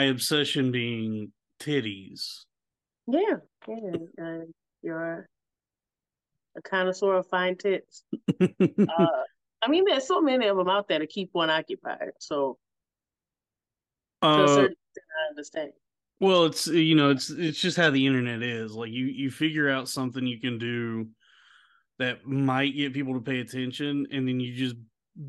[0.00, 2.44] My obsession being titties
[3.06, 3.36] Yeah,
[3.68, 3.74] yeah.
[4.22, 4.38] Uh,
[4.82, 5.28] you're
[6.56, 8.04] a connoisseur of fine tits.
[8.40, 9.06] Uh,
[9.62, 12.12] I mean, there's so many of them out there to keep one occupied.
[12.18, 12.56] So,
[14.22, 15.72] uh certain I understand.
[16.18, 19.68] well it's you know it's it's just how the internet is like you you figure
[19.68, 21.08] out something you can do
[21.98, 24.76] that might get people to pay attention and then you just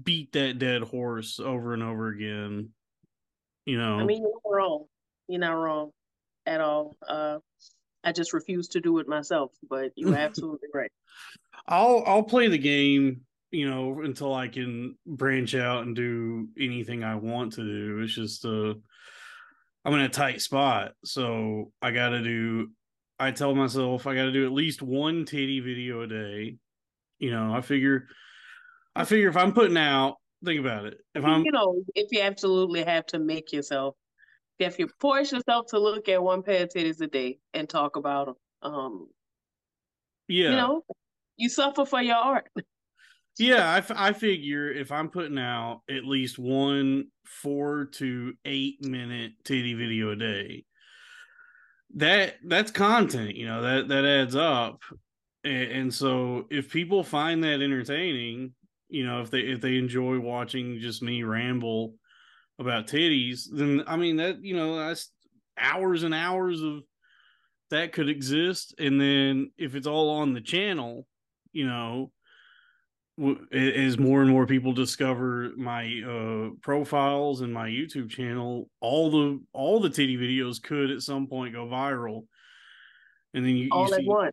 [0.03, 2.69] beat that dead horse over and over again
[3.71, 4.85] you know I mean, you're not wrong.
[5.29, 5.91] You're not wrong
[6.45, 6.93] at all.
[7.07, 7.37] Uh,
[8.03, 10.91] I just refuse to do it myself, but you're absolutely right.
[11.69, 17.05] I'll I'll play the game, you know, until I can branch out and do anything
[17.05, 18.01] I want to do.
[18.01, 18.73] It's just uh
[19.85, 20.91] I'm in a tight spot.
[21.05, 22.71] So I gotta do
[23.17, 26.57] I tell myself I gotta do at least one titty video a day.
[27.19, 28.07] You know, I figure
[28.97, 30.97] I figure if I'm putting out think about it.
[31.15, 33.95] If I'm you know, if you absolutely have to make yourself,
[34.59, 37.95] if you force yourself to look at one pair of titties a day and talk
[37.95, 38.35] about them,
[38.73, 39.07] um,
[40.27, 40.49] yeah.
[40.49, 40.83] you know,
[41.37, 42.49] you suffer for your art.
[43.39, 48.83] Yeah, I, f- I figure if I'm putting out at least one four to eight
[48.85, 50.65] minute titty video a day,
[51.95, 54.81] that that's content, you know that that adds up,
[55.43, 58.53] and, and so if people find that entertaining,
[58.91, 61.95] you know, if they if they enjoy watching just me ramble
[62.59, 65.09] about titties, then I mean that you know that's
[65.57, 66.83] hours and hours of
[67.71, 71.07] that could exist, and then if it's all on the channel,
[71.53, 72.11] you know
[73.51, 79.39] as more and more people discover my uh profiles and my youtube channel all the
[79.53, 82.23] all the titty videos could at some point go viral
[83.33, 84.31] and then you, you all at see once.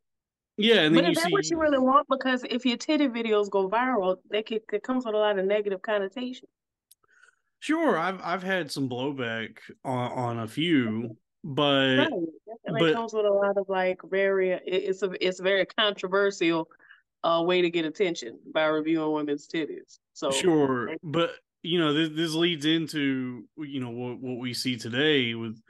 [0.58, 2.06] Yeah and then But you is that see what you really want?
[2.08, 5.46] Because if your titty videos go viral, they could, it comes with a lot of
[5.46, 6.48] negative connotation.
[7.60, 12.12] sure i've i've had some blowback on, on a few but Right.
[12.64, 15.42] And but- it comes with a lot of like very it- it's a it's a
[15.42, 16.69] very controversial
[17.25, 19.98] uh way to get attention by reviewing women's titties.
[20.12, 21.30] So sure but
[21.62, 25.60] you know this, this leads into you know what what we see today with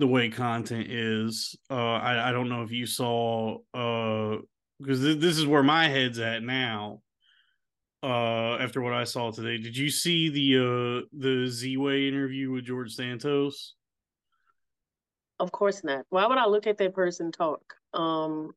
[0.00, 4.38] the way content is uh i, I don't know if you saw uh
[4.80, 7.02] because th- this is where my head's at now
[8.02, 12.64] uh after what i saw today did you see the uh the z-way interview with
[12.64, 13.74] george santos
[15.38, 16.04] Of course not.
[16.10, 17.62] Why would I look at that person talk?
[17.94, 18.52] Um,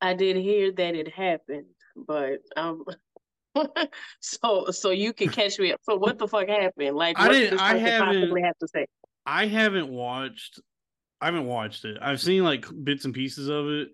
[0.00, 1.66] I did hear that it happened,
[1.96, 2.84] but um,
[4.20, 5.80] so so you can catch me up.
[5.82, 6.94] So what the fuck happened?
[6.94, 8.86] Like, I didn't- I haven't- possibly have to say?
[9.26, 10.60] I haven't watched
[11.20, 13.88] i haven't watched it i've seen like bits and pieces of it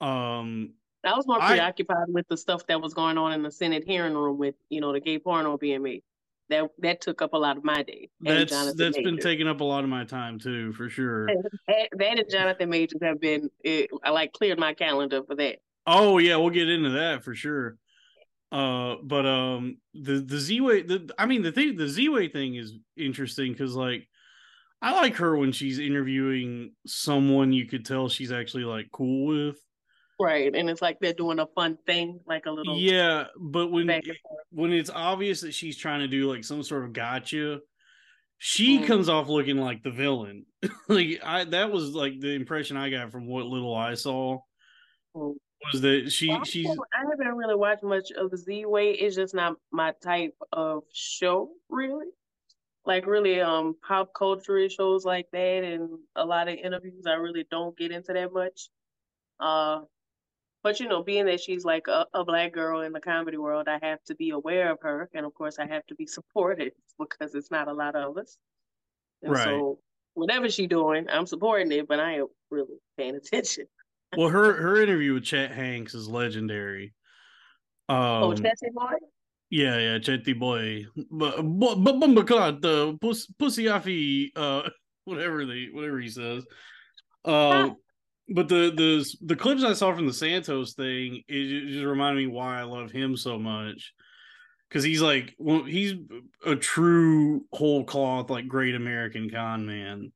[0.00, 0.72] um
[1.04, 3.84] I was more I- preoccupied with the stuff that was going on in the Senate
[3.86, 6.02] hearing room with you know the gay porno being made.
[6.50, 8.08] That that took up a lot of my day.
[8.20, 11.88] that's Jonathan that's been taking up a lot of my time too for sure That
[11.92, 13.50] that and Jonathan Majors have been.
[13.62, 15.56] It, I like cleared my calendar for that.
[15.86, 17.76] Oh yeah, we'll get into that for sure.
[18.50, 22.28] Uh, but um, the the Z way, the I mean the thing, the Z way
[22.28, 24.08] thing is interesting because like
[24.80, 29.56] I like her when she's interviewing someone you could tell she's actually like cool with.
[30.20, 33.86] Right, and it's like they're doing a fun thing, like a little Yeah, but when
[33.86, 34.40] back and forth.
[34.50, 37.60] when it's obvious that she's trying to do like some sort of gotcha,
[38.38, 38.86] she Mm.
[38.86, 40.44] comes off looking like the villain.
[40.88, 44.38] like I that was like the impression I got from what little I saw
[45.16, 45.34] Mm.
[45.72, 48.66] was that she Well, I she's haven't- I haven't really watched much of the Z
[48.66, 48.92] Way.
[48.92, 52.06] It's just not my type of show, really.
[52.88, 57.04] Like really um pop culture shows like that and a lot of interviews.
[57.06, 58.70] I really don't get into that much.
[59.38, 59.82] Uh,
[60.64, 63.68] but you know, being that she's like a, a black girl in the comedy world,
[63.68, 66.72] I have to be aware of her, and of course, I have to be supportive
[66.98, 68.38] because it's not a lot of us.
[69.22, 69.44] And Right.
[69.44, 69.78] so,
[70.14, 73.66] whatever she's doing, I'm supporting it, but I ain't really paying attention.
[74.16, 76.94] Well, her her interview with Chet Hanks is legendary.
[77.90, 78.94] Um, oh, Chelsea Boy?
[79.50, 81.98] Yeah, yeah, Chetty boy, but but but
[82.60, 82.98] the
[83.38, 84.68] pussy offy, uh,
[85.04, 86.44] whatever they whatever he says.
[87.24, 87.70] Uh,
[88.28, 92.20] but the the the clips I saw from the Santos thing, it ju- just reminded
[92.20, 93.92] me why I love him so much.
[94.68, 95.94] Because he's like, well, he's
[96.44, 100.12] a true whole cloth, like great American con man.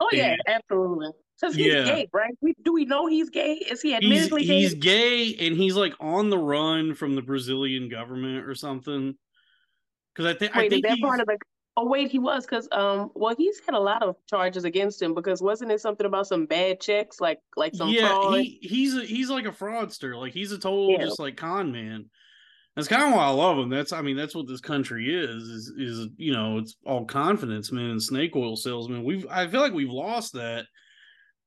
[0.00, 0.54] Oh yeah, Yeah.
[0.56, 1.08] absolutely.
[1.42, 1.84] Because he's Yeah.
[1.84, 2.32] gay, right?
[2.40, 3.54] We, do we know he's gay?
[3.54, 4.58] Is he He's admittedly gay?
[4.60, 9.14] he's gay and he's like on the run from the Brazilian government or something.
[10.14, 11.38] Because I think I think that part of the?
[11.76, 15.14] Oh wait, he was because um, well, he's had a lot of charges against him
[15.14, 18.34] because wasn't it something about some bad checks, like like some yeah fraud?
[18.34, 20.16] he he's a, he's like a fraudster.
[20.16, 21.04] Like he's a total Yeah.
[21.06, 22.10] just like con man.
[22.76, 23.68] That's kind of why I love him.
[23.68, 27.72] That's I mean that's what this country is is is you know it's all confidence
[27.72, 29.02] man and snake oil salesman.
[29.04, 30.66] We've I feel like we've lost that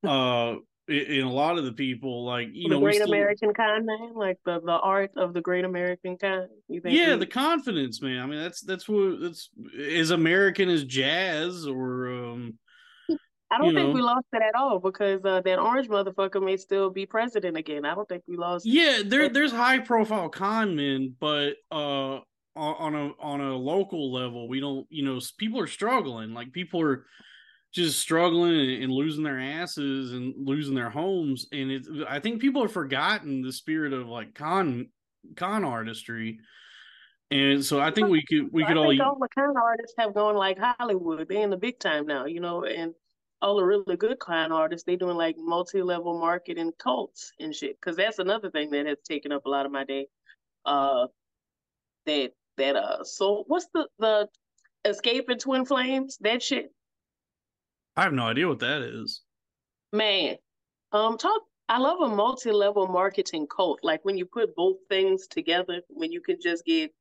[0.08, 0.56] uh
[0.88, 4.14] in, a lot of the people like you the know great still- American con man,
[4.16, 6.48] like the the art of the great American con.
[6.68, 6.96] You think?
[6.98, 9.50] yeah we- the confidence man i mean that's that's what that's
[9.80, 12.60] as american as jazz or um
[13.52, 13.94] I don't you think know.
[13.96, 17.86] we lost it at all because uh, that orange motherfucker may still be president again.
[17.86, 18.66] I don't think we lost.
[18.66, 22.20] yeah there there's high profile con men but uh
[22.56, 26.82] on a on a local level we don't you know people are struggling like people
[26.82, 27.06] are
[27.76, 32.62] just struggling and, losing their asses and losing their homes and it's i think people
[32.62, 34.88] have forgotten the spirit of like con
[35.36, 36.40] con artistry
[37.32, 40.36] and so i think we could we could all all the con artists have gone
[40.36, 41.28] like Hollywood.
[41.28, 42.94] They're in the big time now, you know, and
[43.42, 47.80] all the really good con artists, they doing like multi-level marketing cults and shit.
[47.80, 50.08] Because that's another thing that has taken up a lot of my day.
[50.66, 51.08] Uh,
[52.06, 54.28] that that uh, so what's the the
[54.86, 56.18] escaping twin flames?
[56.22, 56.72] That shit,
[57.98, 59.22] i have no idea what that is
[59.96, 60.36] man.
[60.92, 61.42] Um, talk.
[61.68, 63.80] I love a multi-level marketing cult.
[63.82, 66.92] Like when you put both things together, when you can just get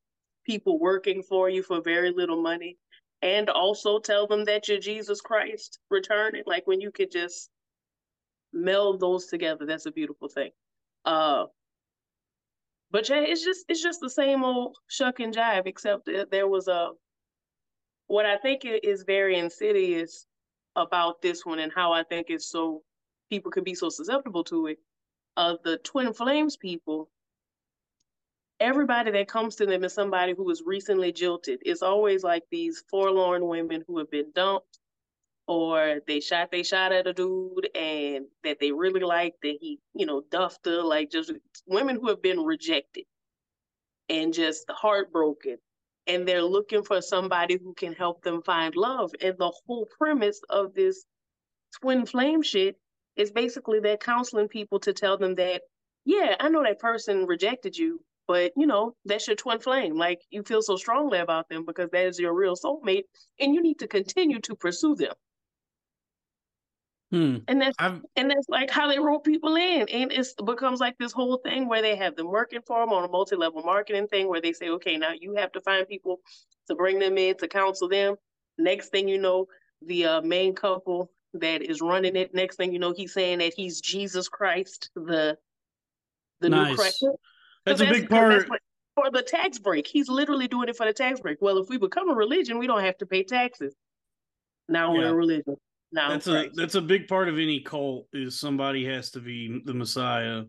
[0.46, 2.78] people working for you for very little money
[3.20, 6.44] and also tell them that you're Jesus Christ returning.
[6.46, 7.50] Like when you could just
[8.54, 10.50] meld those together, that's a beautiful thing.
[11.04, 11.44] Uh
[12.90, 16.68] but yeah, it's just it's just the same old shuck and jive, except there was
[16.68, 16.90] a
[18.06, 20.26] what I think is very insidious
[20.76, 22.82] about this one and how I think it's so
[23.30, 24.78] people could be so susceptible to it.
[25.36, 27.10] Uh the twin flames people
[28.60, 31.60] everybody that comes to them is somebody who was recently jilted.
[31.64, 34.78] It's always like these forlorn women who have been dumped
[35.46, 39.78] or they shot they shot at a dude and that they really liked that he,
[39.94, 41.32] you know, duffed her, like just
[41.66, 43.04] women who have been rejected
[44.08, 45.58] and just heartbroken.
[46.06, 49.12] And they're looking for somebody who can help them find love.
[49.20, 51.04] And the whole premise of this
[51.80, 52.76] twin flame shit
[53.16, 55.62] is basically they're counseling people to tell them that,
[56.04, 60.20] yeah, I know that person rejected you, but you know that's your twin flame like
[60.30, 63.04] you feel so strongly about them because that is your real soulmate
[63.38, 65.12] and you need to continue to pursue them
[67.14, 70.80] hmm and that's i've and that's like how they roll people in and it becomes
[70.80, 74.08] like this whole thing where they have them working for them on a multi-level marketing
[74.08, 76.20] thing where they say okay now you have to find people
[76.68, 78.16] to bring them in to counsel them
[78.58, 79.46] next thing you know
[79.86, 83.52] the uh, main couple that is running it next thing you know he's saying that
[83.54, 85.36] he's jesus christ the
[86.40, 87.04] the new christ
[87.64, 88.60] that's a 'Cause big part that's what-
[88.96, 89.88] for the tax break.
[89.88, 91.42] He's literally doing it for the tax break.
[91.42, 93.74] Well, if we become a religion, we don't have to pay taxes.
[94.68, 95.08] Now we're Yeah.
[95.08, 95.56] a religion.
[95.94, 99.62] Now that's a that's a big part of any cult is somebody has to be
[99.64, 100.42] the messiah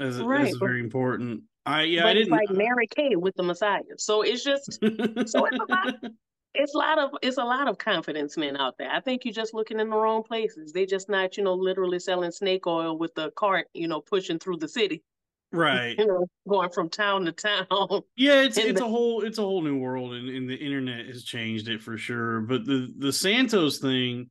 [0.00, 3.42] as Right, as very important i yeah but it's didn't like Mary Kay with the
[3.42, 3.82] Messiah.
[3.98, 5.94] So it's just so it's a lot.
[6.52, 8.90] It's a lot of it's a lot of confidence men out there.
[8.90, 10.72] I think you're just looking in the wrong places.
[10.72, 14.40] They just not you know literally selling snake oil with the cart you know pushing
[14.40, 15.04] through the city.
[15.52, 17.66] Right You know going from town to town.
[18.16, 21.06] yeah it's it's the- a whole it's a whole new world and, and the internet
[21.06, 24.30] has changed it for sure but the the santos thing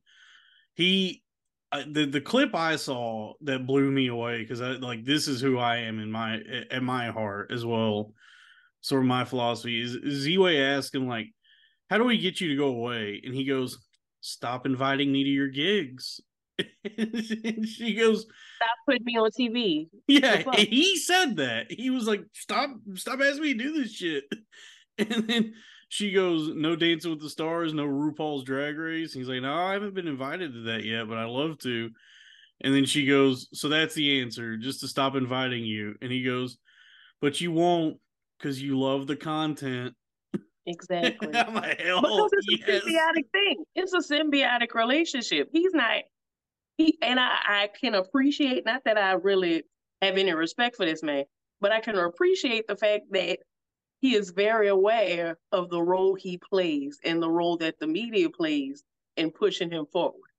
[0.74, 1.22] he
[1.72, 5.40] uh, the the clip i saw that blew me away because i like this is
[5.40, 8.14] who i am in my at my heart as well
[8.80, 11.26] sort of my philosophy is z-way asked him like
[11.90, 13.78] how do we get you to go away and he goes
[14.22, 16.20] stop inviting me to your gigs
[16.98, 18.26] and she goes
[18.60, 19.88] Stop putting me on TV.
[20.06, 21.70] yeah, he said that.
[21.70, 24.24] He was like, "Stop, stop asking me to do this shit."
[24.98, 25.54] And then
[25.88, 29.72] she goes, "No Dancing with the Stars, no RuPaul's Drag Race." He's like, "No, I
[29.72, 31.88] haven't been invited to that yet, but I love to."
[32.60, 36.22] And then she goes, "So that's the answer, just to stop inviting you." And he
[36.22, 36.58] goes,
[37.22, 37.96] "But you won't
[38.38, 39.94] because you love the content."
[40.66, 41.34] Exactly.
[41.34, 43.64] I'm like, "Hell, because it's yes." a symbiotic thing.
[43.74, 45.48] It's a symbiotic relationship.
[45.50, 46.02] He's not
[47.02, 49.64] and I, I can appreciate not that I really
[50.02, 51.24] have any respect for this man,
[51.60, 53.38] but I can appreciate the fact that
[54.00, 58.30] he is very aware of the role he plays and the role that the media
[58.30, 58.82] plays
[59.16, 60.30] in pushing him forward.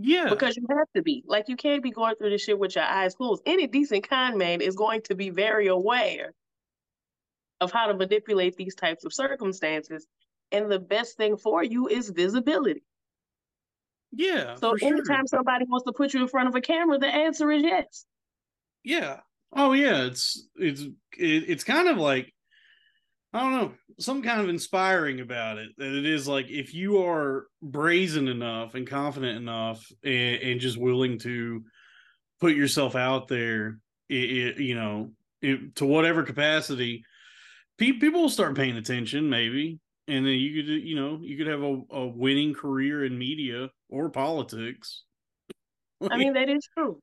[0.00, 1.24] Yeah, Because you have to be.
[1.26, 3.42] Like you can't be going through this shit with your eyes closed.
[3.46, 6.32] Any decent con man is going to be very aware
[7.60, 10.06] of how to manipulate these types of circumstances.
[10.52, 12.84] And the best thing for you is visibility.
[14.12, 14.54] Yeah.
[14.56, 14.88] So for sure.
[14.88, 18.04] anytime somebody wants to put you in front of a camera, the answer is yes.
[18.84, 19.20] Yeah.
[19.52, 22.32] Oh yeah, it's it's it, it's kind of like
[23.32, 25.70] I don't know, some kind of inspiring about it.
[25.76, 30.78] That it is like if you are brazen enough and confident enough and, and just
[30.78, 31.64] willing to
[32.40, 35.12] put yourself out there, it, it, you know,
[35.42, 37.04] it, to whatever capacity,
[37.76, 41.48] pe- people will start paying attention, maybe, and then you could, you know, you could
[41.48, 45.04] have a, a winning career in media or politics.
[46.10, 47.00] I mean, that is true.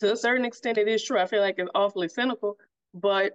[0.00, 1.18] To a certain extent, it is true.
[1.18, 2.56] I feel like it's awfully cynical,
[2.94, 3.32] but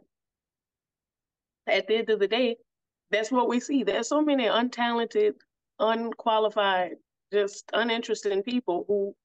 [1.68, 2.58] at the end of the day,
[3.12, 3.84] that's what we see.
[3.84, 5.34] There's so many untalented,
[5.80, 6.96] unqualified,
[7.32, 9.16] just uninteresting people who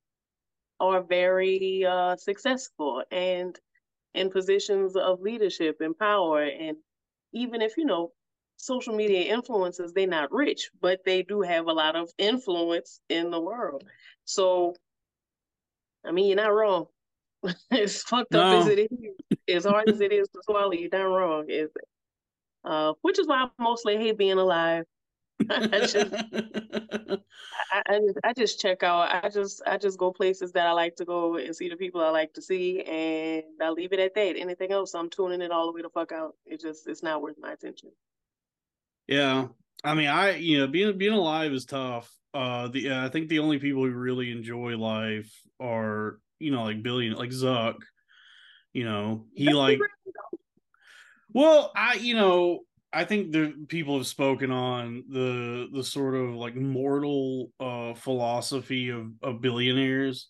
[0.81, 3.59] are very uh, successful and
[4.15, 6.43] in positions of leadership and power.
[6.43, 6.77] And
[7.33, 8.13] even if, you know,
[8.63, 13.31] social media influencers, they're not rich, but they do have a lot of influence in
[13.31, 13.85] the world.
[14.25, 14.77] So,
[16.07, 16.87] I mean, you're not wrong.
[17.73, 21.03] as fucked up as it is, as hard as it is to swallow, you're not
[21.03, 21.47] wrong.
[21.49, 21.89] Is it?
[22.65, 24.85] Uh, which is why I mostly hate being alive.
[25.51, 29.25] I just, I, I just, I just check out.
[29.25, 32.01] I just, I just go places that I like to go and see the people
[32.01, 34.37] I like to see, and I leave it at that.
[34.37, 36.37] Anything else, I'm tuning it all the way the fuck out.
[36.47, 37.91] It just, it's not worth my attention.
[39.09, 39.49] Yeah,
[39.85, 42.11] I mean, I you know being being alive is tough.
[42.35, 45.31] Uh, the I think the only people who really enjoy life
[45.61, 47.77] are you know like billion like Zuck.
[48.73, 49.79] You know he like
[51.35, 52.61] well I you know
[52.93, 58.91] I think the people have spoken on the the sort of like mortal uh philosophy
[58.91, 60.29] of of billionaires.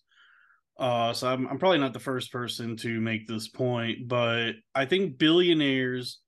[0.77, 4.85] Uh, so I'm I'm probably not the first person to make this point, but I
[4.85, 6.19] think billionaires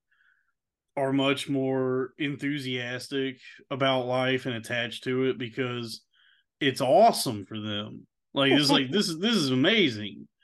[0.97, 3.37] are much more enthusiastic
[3.69, 6.01] about life and attached to it because
[6.59, 8.07] it's awesome for them.
[8.33, 10.27] Like it's like this is this is amazing.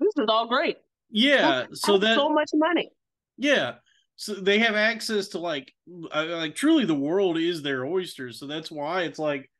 [0.00, 0.78] This is all great.
[1.10, 2.88] Yeah, so that so much money.
[3.36, 3.74] yeah,
[4.16, 8.32] so they have access to like like truly the world is their oyster.
[8.32, 9.50] So that's why it's like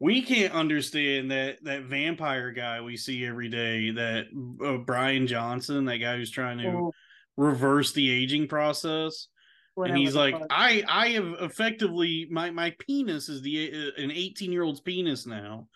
[0.00, 4.26] we can't understand that that vampire guy we see every day, that
[4.64, 6.90] uh, Brian Johnson, that guy who's trying to or
[7.36, 9.28] reverse the aging process.
[9.74, 10.46] Whatever and he's like fuck.
[10.50, 15.26] i i have effectively my my penis is the uh, an 18 year old's penis
[15.26, 15.66] now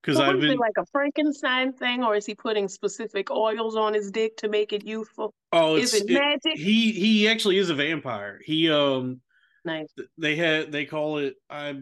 [0.00, 3.94] because So i've been like a Frankenstein thing, or is he putting specific oils on
[3.94, 5.32] his dick to make it youthful?
[5.52, 6.58] oh Is it it- magic?
[6.58, 9.20] he he actually is a vampire he um
[9.64, 9.92] Nice.
[10.18, 11.74] they had they call it i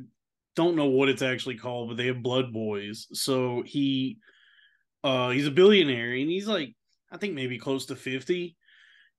[0.55, 4.19] don't know what it's actually called but they have blood boys so he
[5.03, 6.75] uh he's a billionaire and he's like
[7.11, 8.55] i think maybe close to 50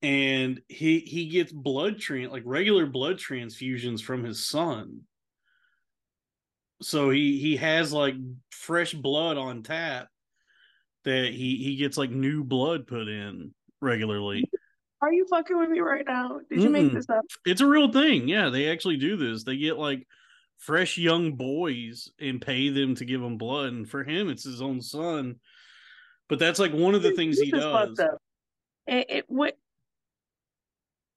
[0.01, 5.01] and he he gets blood tran like regular blood transfusions from his son.
[6.81, 8.15] So he he has like
[8.49, 10.07] fresh blood on tap
[11.05, 14.49] that he he gets like new blood put in regularly.
[15.01, 16.39] Are you fucking with me right now?
[16.49, 17.25] Did you make this up?
[17.45, 18.27] it's a real thing.
[18.27, 19.43] Yeah they actually do this.
[19.43, 20.07] They get like
[20.57, 24.61] fresh young boys and pay them to give them blood and for him it's his
[24.61, 25.39] own son.
[26.27, 27.99] But that's like one of the things he does.
[28.87, 29.57] It, it what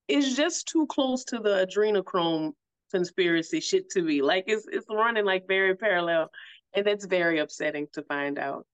[0.08, 2.52] it's just too close to the adrenochrome
[2.90, 4.22] conspiracy shit to me.
[4.22, 6.30] Like it's it's running like very parallel,
[6.74, 8.66] and that's very upsetting to find out.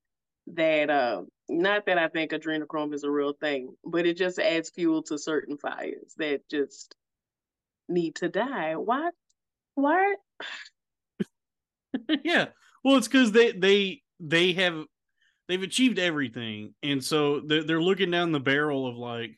[0.54, 4.70] That uh, not that I think adrenochrome is a real thing, but it just adds
[4.70, 6.94] fuel to certain fires that just
[7.88, 8.74] need to die.
[8.76, 9.10] Why?
[9.74, 10.14] Why?
[12.24, 12.46] yeah
[12.84, 14.84] well it's because they they they have
[15.48, 19.32] they've achieved everything and so they're, they're looking down the barrel of like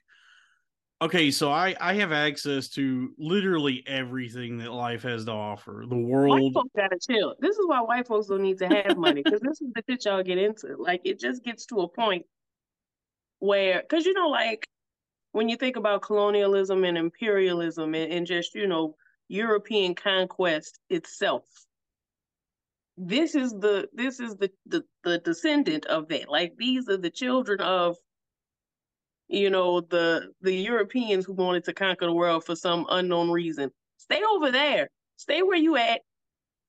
[1.02, 5.96] okay so i i have access to literally everything that life has to offer the
[5.96, 6.40] world.
[6.40, 7.34] White folks gotta chill.
[7.40, 10.04] This is why white folks don't need to have money because this is the shit
[10.04, 10.76] y'all get into.
[10.78, 12.24] Like it just gets to a point
[13.40, 14.66] where, because you know, like
[15.32, 18.94] when you think about colonialism and imperialism and, and just you know
[19.28, 21.44] European conquest itself.
[22.96, 26.28] This is the this is the, the the descendant of that.
[26.28, 27.96] Like these are the children of
[29.32, 33.70] you know the the Europeans who wanted to conquer the world for some unknown reason.
[33.96, 34.88] Stay over there.
[35.16, 36.02] Stay where you at.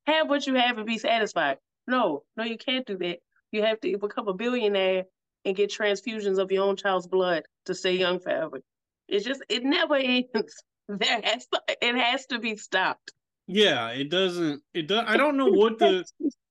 [0.08, 1.58] Have what you have and be satisfied.
[1.88, 3.20] No, no, you can't do that.
[3.52, 5.04] You have to become a billionaire
[5.46, 8.62] and get transfusions of your own child's blood to stay young forever.
[9.08, 10.64] It's just it never ends.
[10.88, 13.12] There has to it has to be stopped.
[13.48, 14.62] Yeah, it doesn't.
[14.74, 15.04] It does.
[15.06, 16.06] I don't know what the.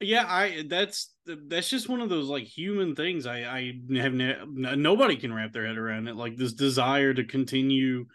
[0.00, 3.26] Yeah, I that's that's just one of those like human things.
[3.26, 6.16] I I have ne- nobody can wrap their head around it.
[6.16, 8.06] Like this desire to continue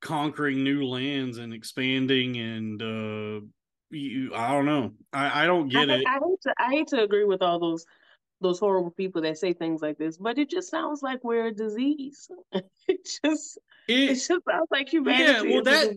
[0.00, 3.46] conquering new lands and expanding and uh
[3.90, 4.92] you, I don't know.
[5.12, 6.06] I I don't get I, it.
[6.06, 7.84] I hate to I hate to agree with all those
[8.40, 11.54] those horrible people that say things like this, but it just sounds like we're a
[11.54, 12.28] disease.
[12.52, 13.58] it just
[13.88, 15.48] it, it just sounds like humanity.
[15.48, 15.94] Yeah, well, that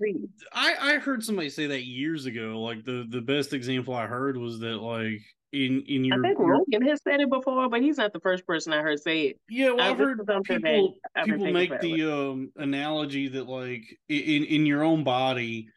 [0.53, 2.61] I I heard somebody say that years ago.
[2.61, 6.17] Like the the best example I heard was that like in in your.
[6.17, 8.99] I think Rogan has said it before, but he's not the first person I heard
[8.99, 9.39] say it.
[9.49, 14.83] Yeah, well, I've heard people people make the um analogy that like in in your
[14.83, 15.69] own body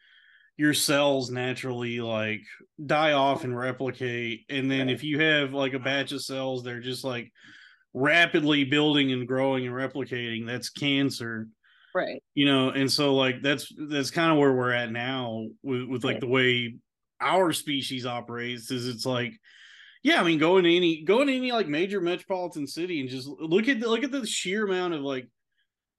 [0.59, 2.41] your cells naturally like
[2.85, 4.89] die off and replicate and then right.
[4.89, 7.31] if you have like a batch of cells they're just like
[7.93, 11.47] rapidly building and growing and replicating that's cancer
[11.93, 15.83] right you know and so like that's that's kind of where we're at now with,
[15.83, 16.21] with like right.
[16.21, 16.75] the way
[17.21, 19.33] our species operates is it's like
[20.03, 23.27] yeah i mean go into any go into any like major metropolitan city and just
[23.27, 25.27] look at the, look at the sheer amount of like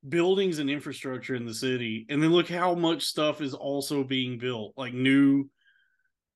[0.09, 4.39] buildings and infrastructure in the city and then look how much stuff is also being
[4.39, 5.49] built like new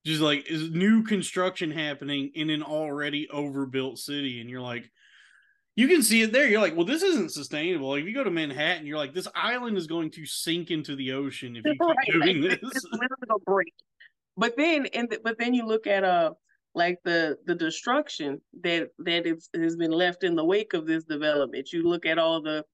[0.04, 4.90] just like is new construction happening in an already overbuilt city and you're like
[5.76, 6.48] you can see it there.
[6.48, 7.90] You're like well this isn't sustainable.
[7.90, 10.96] Like if you go to manhattan you're like this island is going to sink into
[10.96, 12.70] the ocean if you keep right, doing like, this.
[12.76, 13.74] it's literally break.
[14.36, 16.32] But then and the, but then you look at uh
[16.74, 21.04] like the the destruction that that is, has been left in the wake of this
[21.04, 21.72] development.
[21.72, 22.64] You look at all the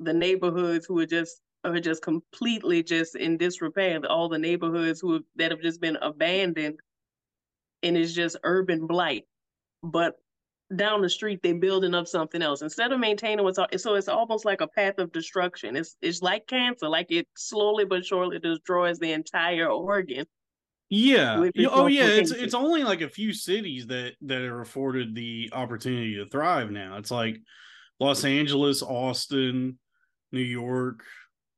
[0.00, 4.00] the neighborhoods who are just are just completely just in disrepair.
[4.08, 6.80] All the neighborhoods who have, that have just been abandoned,
[7.82, 9.24] and it's just urban blight.
[9.82, 10.16] But
[10.76, 14.44] down the street, they're building up something else instead of maintaining what's so it's almost
[14.44, 15.76] like a path of destruction.
[15.76, 20.26] It's it's like cancer, like it slowly but surely destroys the entire organ.
[20.90, 21.48] Yeah.
[21.70, 22.06] Oh yeah.
[22.06, 26.70] It's it's only like a few cities that that are afforded the opportunity to thrive
[26.70, 26.98] now.
[26.98, 27.38] It's like
[28.00, 29.78] Los Angeles, Austin,
[30.32, 31.04] New York,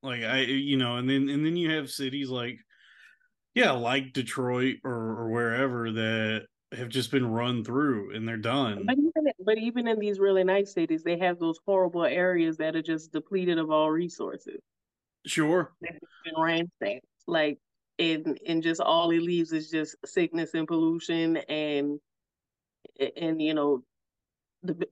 [0.03, 2.59] like I you know, and then and then you have cities like
[3.55, 8.85] yeah, like Detroit or, or wherever that have just been run through and they're done.
[8.87, 12.75] But even but even in these really nice cities, they have those horrible areas that
[12.75, 14.61] are just depleted of all resources.
[15.27, 15.73] Sure.
[15.81, 15.99] Been
[16.37, 17.07] ransacked.
[17.27, 17.59] Like
[17.99, 21.99] and and just all it leaves is just sickness and pollution and
[23.17, 23.83] and you know
[24.63, 24.87] the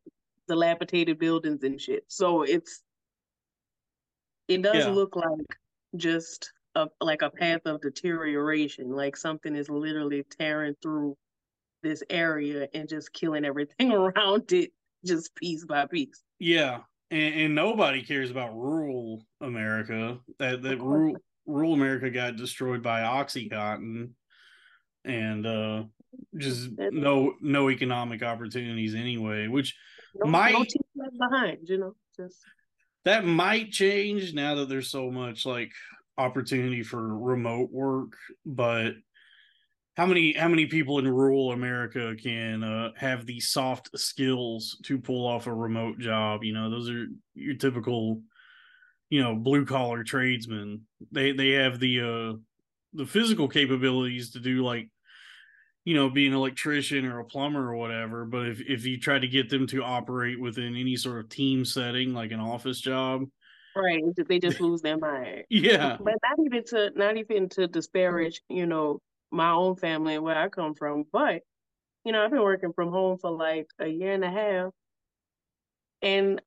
[0.48, 2.04] dilapidated buildings and shit.
[2.08, 2.82] So it's
[4.48, 4.90] it does yeah.
[4.90, 5.58] look like
[5.96, 11.16] just a like a path of deterioration, like something is literally tearing through
[11.84, 14.72] this area and just killing everything around it,
[15.04, 16.22] just piece by piece.
[16.40, 20.18] Yeah, and, and nobody cares about rural America.
[20.40, 21.16] That that rural
[21.46, 24.10] rural America got destroyed by OxyContin,
[25.04, 25.84] and uh,
[26.36, 29.46] just no no economic opportunities anyway.
[29.46, 29.76] Which
[30.16, 30.52] no, might
[30.96, 32.38] no behind, you know, just
[33.04, 35.72] that might change now that there's so much like
[36.16, 38.12] opportunity for remote work
[38.46, 38.92] but
[39.96, 44.98] how many how many people in rural america can uh, have the soft skills to
[44.98, 48.22] pull off a remote job you know those are your typical
[49.10, 52.38] you know blue collar tradesmen they they have the uh
[52.92, 54.88] the physical capabilities to do like
[55.84, 58.24] you know, be an electrician or a plumber or whatever.
[58.24, 61.64] But if, if you try to get them to operate within any sort of team
[61.64, 63.24] setting, like an office job,
[63.76, 65.44] right, they just lose their mind.
[65.50, 69.00] Yeah, but not even to not even to disparage, you know,
[69.34, 71.04] my own family and where I come from.
[71.12, 71.42] But
[72.04, 74.72] you know, I've been working from home for like a year and a half,
[76.02, 76.40] and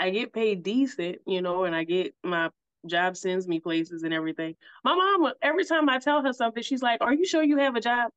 [0.00, 2.50] I get paid decent, you know, and I get my
[2.86, 4.56] job sends me places and everything.
[4.84, 7.76] My mom, every time I tell her something, she's like, "Are you sure you have
[7.76, 8.10] a job?"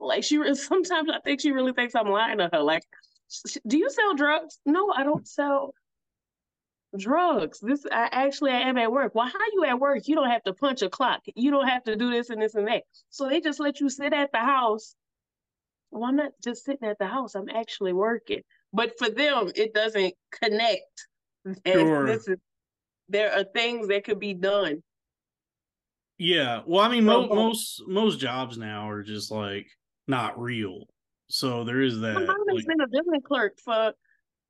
[0.00, 2.60] Like she sometimes I think she really thinks I'm lying to her.
[2.62, 2.84] Like,
[3.66, 4.58] do you sell drugs?
[4.66, 5.74] No, I don't sell
[6.98, 7.60] drugs.
[7.60, 9.14] This I actually I am at work.
[9.14, 10.06] Well, how you at work?
[10.08, 11.20] You don't have to punch a clock.
[11.34, 12.82] You don't have to do this and this and that.
[13.10, 14.94] So they just let you sit at the house.
[15.90, 17.34] Well, I'm not just sitting at the house.
[17.34, 18.40] I'm actually working.
[18.72, 21.08] But for them, it doesn't connect.
[21.66, 22.06] Sure.
[22.08, 22.28] Is,
[23.08, 24.82] there are things that could be done
[26.18, 26.62] Yeah.
[26.66, 29.66] Well, I mean, mo- most most jobs now are just like
[30.06, 30.84] not real.
[31.28, 32.14] So there is that.
[32.14, 33.92] My mom has like- been a building clerk for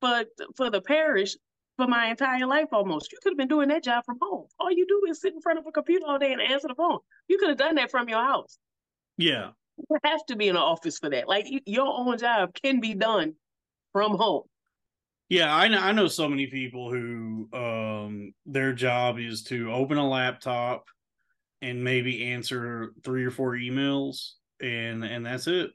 [0.01, 0.25] for
[0.57, 1.37] for the parish
[1.77, 3.13] for my entire life almost.
[3.13, 4.47] You could have been doing that job from home.
[4.59, 6.75] All you do is sit in front of a computer all day and answer the
[6.75, 6.99] phone.
[7.29, 8.59] You could have done that from your house.
[9.17, 9.51] yeah.
[9.79, 11.29] You have to be in an office for that.
[11.29, 13.35] Like your own job can be done
[13.93, 14.43] from home.
[15.31, 15.79] Yeah, I know.
[15.79, 20.85] I know so many people who um their job is to open a laptop
[21.63, 25.71] and maybe answer three or four emails, and and that's it.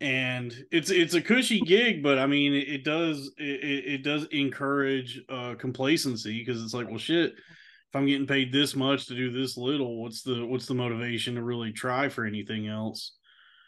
[0.00, 4.26] And it's it's a cushy gig, but I mean, it, does it, it it does
[4.26, 7.32] encourage uh complacency because it's like, well, shit.
[7.32, 11.36] If I'm getting paid this much to do this little, what's the what's the motivation
[11.36, 13.16] to really try for anything else?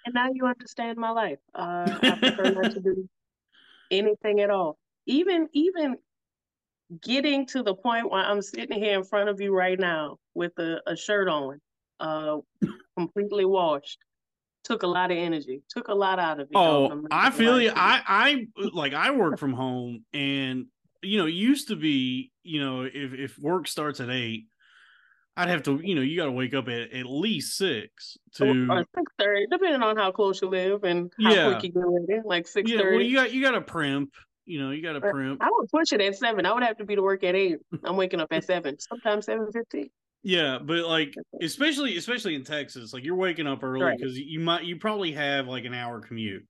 [0.04, 1.38] And now you understand my life.
[1.54, 3.08] Uh, I prefer not to do
[3.90, 4.78] anything at all.
[5.06, 5.96] Even even
[7.02, 10.52] getting to the point where I'm sitting here in front of you right now with
[10.58, 11.60] a, a shirt on,
[12.00, 12.38] uh,
[12.96, 13.98] completely washed,
[14.64, 16.48] took a lot of energy, took a lot out of.
[16.54, 17.72] Oh, I'm not I feel you.
[17.74, 20.66] I I like I work from home, and
[21.02, 24.46] you know, it used to be, you know, if if work starts at eight,
[25.36, 28.66] I'd have to, you know, you got to wake up at at least six to.
[28.70, 31.50] or six thirty, depending on how close you live and how Yeah.
[31.52, 32.82] quick you get ready, like six thirty.
[32.84, 34.08] Yeah, well, you got you got to primp.
[34.46, 35.38] You know, you got to primp.
[35.40, 36.44] I would push it at seven.
[36.44, 37.58] I would have to be to work at eight.
[37.84, 39.90] I'm waking up at seven, sometimes seven fifteen.
[40.22, 43.98] Yeah, but like especially especially in Texas, like you're waking up early Right.
[43.98, 46.44] because you might you probably have like an hour commute.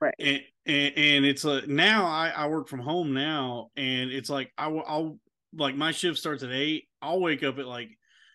[0.00, 0.14] Right.
[0.18, 4.52] And and, and it's a now I I work from home now and it's like
[4.58, 5.18] I will I'll
[5.56, 6.84] like my shift starts at 8.
[7.00, 7.88] I'll wake up at like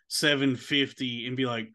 [0.10, 1.70] 7:50 and be like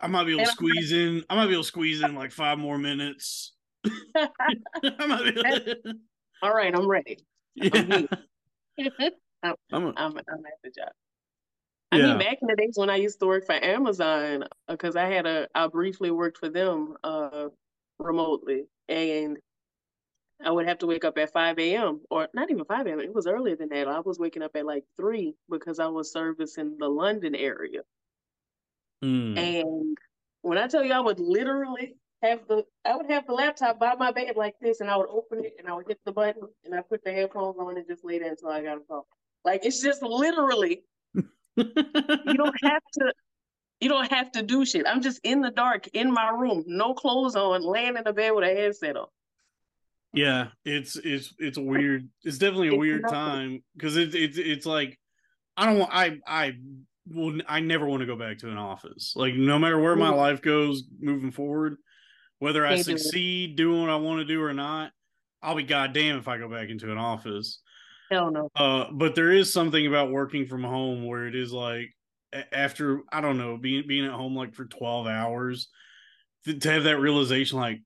[0.00, 2.32] I might be able to squeeze in I might be able to squeeze in like
[2.32, 3.54] 5 more minutes.
[4.14, 5.94] I might be able to-
[6.42, 7.18] All right, I'm ready.
[7.54, 8.02] yeah.
[9.42, 10.24] I'm, I'm a, I'm at
[10.62, 10.90] the job.
[11.92, 12.06] I Yeah.
[12.08, 15.26] mean, back in the days when I used to work for Amazon, because I had
[15.26, 17.48] a, I briefly worked for them uh,
[17.98, 19.38] remotely, and
[20.42, 22.02] I would have to wake up at 5 a.m.
[22.10, 23.00] or not even 5 a.m.
[23.00, 23.88] It was earlier than that.
[23.88, 27.82] I was waking up at like 3 because I was servicing the London area.
[29.02, 29.36] Mm.
[29.38, 29.98] And
[30.42, 33.94] when I tell you, I would literally have the, I would have the laptop by
[33.94, 36.42] my bed like this, and I would open it and I would hit the button
[36.64, 39.06] and I put the headphones on and just lay there until I got a call.
[39.44, 40.84] Like it's just literally
[42.26, 43.12] you don't have to
[43.80, 44.86] you don't have to do shit.
[44.86, 48.32] I'm just in the dark in my room, no clothes on, laying in the bed
[48.32, 49.06] with a headset on.
[50.12, 52.08] Yeah, it's it's it's a weird.
[52.24, 53.16] It's definitely a It's weird nothing.
[53.16, 54.98] time because it's it's it's like
[55.56, 56.54] I don't want I I
[57.06, 59.14] will I never want to go back to an office.
[59.16, 61.76] Like no matter where my life goes moving forward,
[62.38, 64.90] whether I Can't do succeed doing what I want to do or not,
[65.42, 67.60] I'll be goddamn if I go back into an office.
[68.10, 68.50] Hell no.
[68.56, 71.90] Uh, but there is something about working from home where it is like
[72.52, 75.68] after I don't know being being at home like for twelve hours
[76.44, 77.80] to, to have that realization like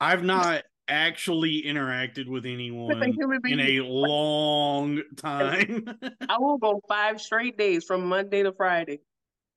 [0.00, 3.02] I've not actually interacted with anyone
[3.44, 5.84] in a long time.
[6.28, 9.00] I will go five straight days from Monday to Friday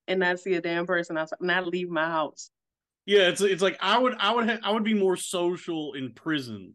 [0.08, 2.50] and not see a damn person outside, not leave my house.
[3.06, 6.12] yeah, it's it's like I would I would ha- I would be more social in
[6.12, 6.74] prison.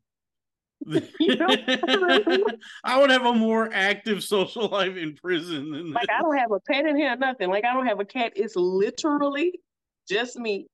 [2.84, 6.52] I would have a more active social life in prison than Like I don't have
[6.52, 7.50] a pet in here, nothing.
[7.50, 8.34] Like I don't have a cat.
[8.36, 9.60] It's literally
[10.08, 10.68] just me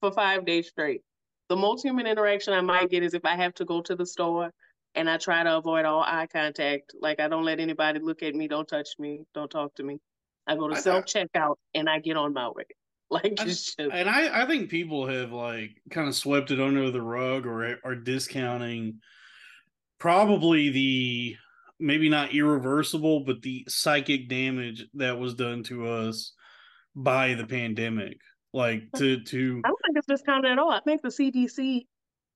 [0.00, 1.02] for five days straight.
[1.48, 4.06] The most human interaction I might get is if I have to go to the
[4.06, 4.50] store
[4.94, 6.94] and I try to avoid all eye contact.
[6.98, 9.98] Like I don't let anybody look at me, don't touch me, don't talk to me.
[10.46, 12.64] I go to self checkout and I get on my way.
[13.10, 16.90] Like I- just and I, I think people have like kind of swept it under
[16.90, 19.00] the rug or are discounting
[20.02, 21.36] probably the
[21.78, 26.32] maybe not irreversible but the psychic damage that was done to us
[26.96, 28.16] by the pandemic
[28.52, 30.72] like to to I don't think it's discounted at all.
[30.72, 31.86] I think the CDC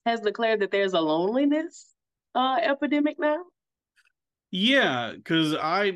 [0.07, 1.87] has declared that there's a loneliness
[2.37, 3.43] uh, epidemic now.
[4.53, 5.91] yeah because i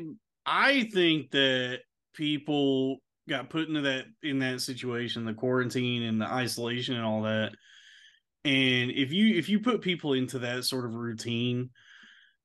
[0.45, 1.79] i think that
[2.13, 2.97] people
[3.29, 7.53] got put into that in that situation the quarantine and the isolation and all that
[8.43, 11.69] and if you if you put people into that sort of routine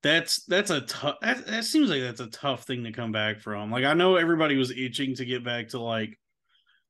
[0.02, 3.40] that's that's a tough that, that seems like that's a tough thing to come back
[3.40, 6.18] from like i know everybody was itching to get back to like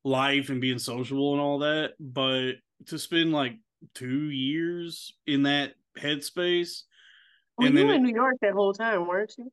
[0.05, 2.53] life and being sociable and all that but
[2.87, 3.55] to spend like
[3.95, 6.83] two years in that headspace
[7.57, 9.51] Well, And you were in it- New York that whole time, weren't you?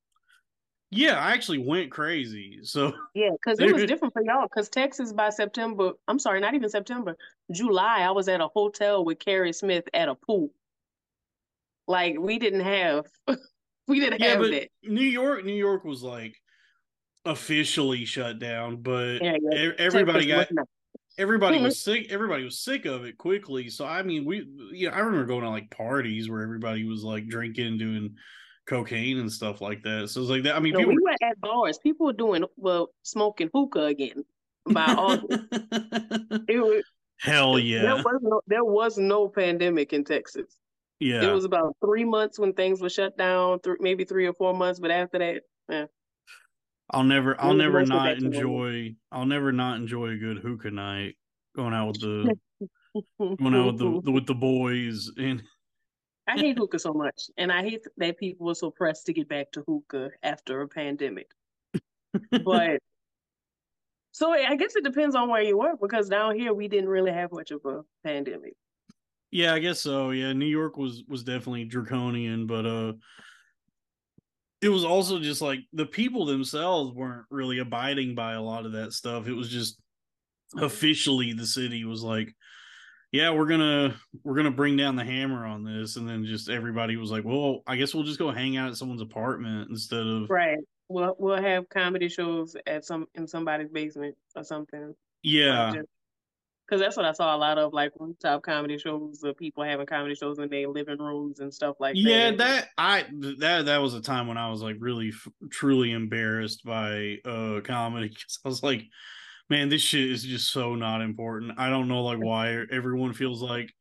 [0.94, 4.44] Yeah i actually went crazy so Yeah, because it was different for y'all.
[4.44, 7.16] Because Texas by September, I'm sorry, not even September,
[7.52, 10.50] July, I was at a hotel with Carrie Smith at a pool.
[11.88, 13.06] Like we didn't have,
[13.88, 14.70] we didn't yeah have that.
[14.84, 16.36] new york new york was like
[17.26, 19.72] officially shut down, but Yeah, yeah.
[19.78, 20.68] everybody Texas got was
[21.18, 22.08] everybody was sick.
[22.12, 23.70] Everybody was sick of it quickly.
[23.70, 27.04] So I mean, we you know I remember going to like parties where everybody was
[27.04, 28.16] like drinking and doing
[28.66, 30.10] cocaine and stuff like that.
[30.10, 30.56] So it's like that.
[30.56, 30.96] I mean, No, people.
[30.96, 31.78] we were at bars.
[31.80, 34.24] People were doing well, smoking hookah again
[34.72, 35.44] by August.
[36.48, 36.84] It was,
[37.20, 37.82] Hell yeah!
[37.84, 40.58] There yeah, was no there was no pandemic in Texas.
[41.00, 41.24] yeah.
[41.24, 44.54] It was about three months when things were shut down, th- maybe three or four
[44.54, 44.80] months.
[44.80, 45.86] But after that, eh.
[46.90, 48.66] I'll never, I'll never not back to normal.
[48.66, 48.96] enjoy.
[49.12, 51.16] I'll never not enjoy a good hookah night.
[51.56, 52.36] Going out with the
[53.20, 55.42] going out with the, the with the boys and
[56.28, 59.28] I hate hookah so much, and I hate that people were so pressed to get
[59.28, 61.32] back to hookah after a pandemic.
[62.46, 62.80] But
[64.12, 67.12] so I guess it depends on where you work because down here we didn't really
[67.12, 68.54] have much of a pandemic.
[69.32, 70.12] Yeah, I guess so.
[70.12, 72.94] Yeah, New York was was definitely draconian, but uh
[74.62, 78.74] it was also just like the people themselves weren't really abiding by a lot of
[78.74, 79.28] that stuff.
[79.28, 79.78] It was just
[80.56, 82.34] officially the city was like,
[83.14, 86.98] yeah, we're to we're to bring down the hammer on this and then just everybody
[86.98, 90.30] was like, well, I guess we'll just go hang out at someone's apartment instead of
[90.30, 90.58] Right.
[90.90, 94.94] We'll we'll have comedy shows at some in somebody's basement or something.
[95.22, 95.74] yeah.
[96.66, 99.86] Because that's what I saw a lot of, like rooftop comedy shows, of people having
[99.86, 102.00] comedy shows in their living rooms and stuff like that.
[102.00, 102.70] yeah that.
[102.78, 103.06] i
[103.38, 107.60] that that was a time when i was like really f- truly embarrassed by uh
[107.66, 108.86] comedy because i was like
[109.50, 113.42] man this shit is just so not important i don't know like why everyone feels
[113.42, 113.72] like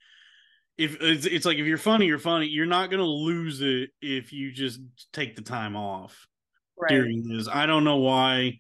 [0.79, 4.33] if it's, it's like if you're funny you're funny you're not gonna lose it if
[4.33, 4.81] you just
[5.13, 6.27] take the time off
[6.81, 6.91] right.
[6.91, 8.57] during this i don't know why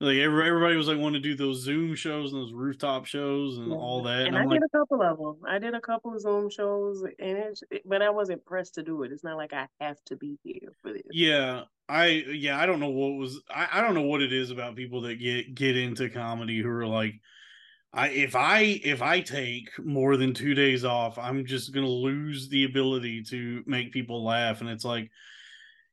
[0.00, 3.58] like every, everybody was like wanting to do those zoom shows and those rooftop shows
[3.58, 3.76] and Yeah.
[3.76, 5.36] all that and, And I like did a couple of them.
[5.48, 9.02] I did a couple of Zoom shows, and it's, but I wasn't pressed to do
[9.02, 9.10] it.
[9.10, 11.02] It's not like I have to be here for this.
[11.10, 14.50] Yeah, I yeah, I don't know what was I, I don't know what it is
[14.50, 17.14] about people that get get into comedy who are like
[17.92, 21.90] I if I if I take more than 2 days off, I'm just going to
[21.92, 25.10] lose the ability to make people laugh and it's like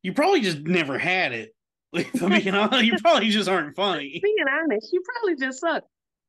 [0.03, 1.51] you probably just never had it.
[1.93, 4.19] Like I mean, you probably just aren't funny.
[4.21, 5.84] Being honest, you probably just suck.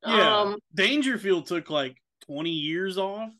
[0.07, 0.41] Yeah.
[0.43, 3.33] Um, Dangerfield took like 20 years off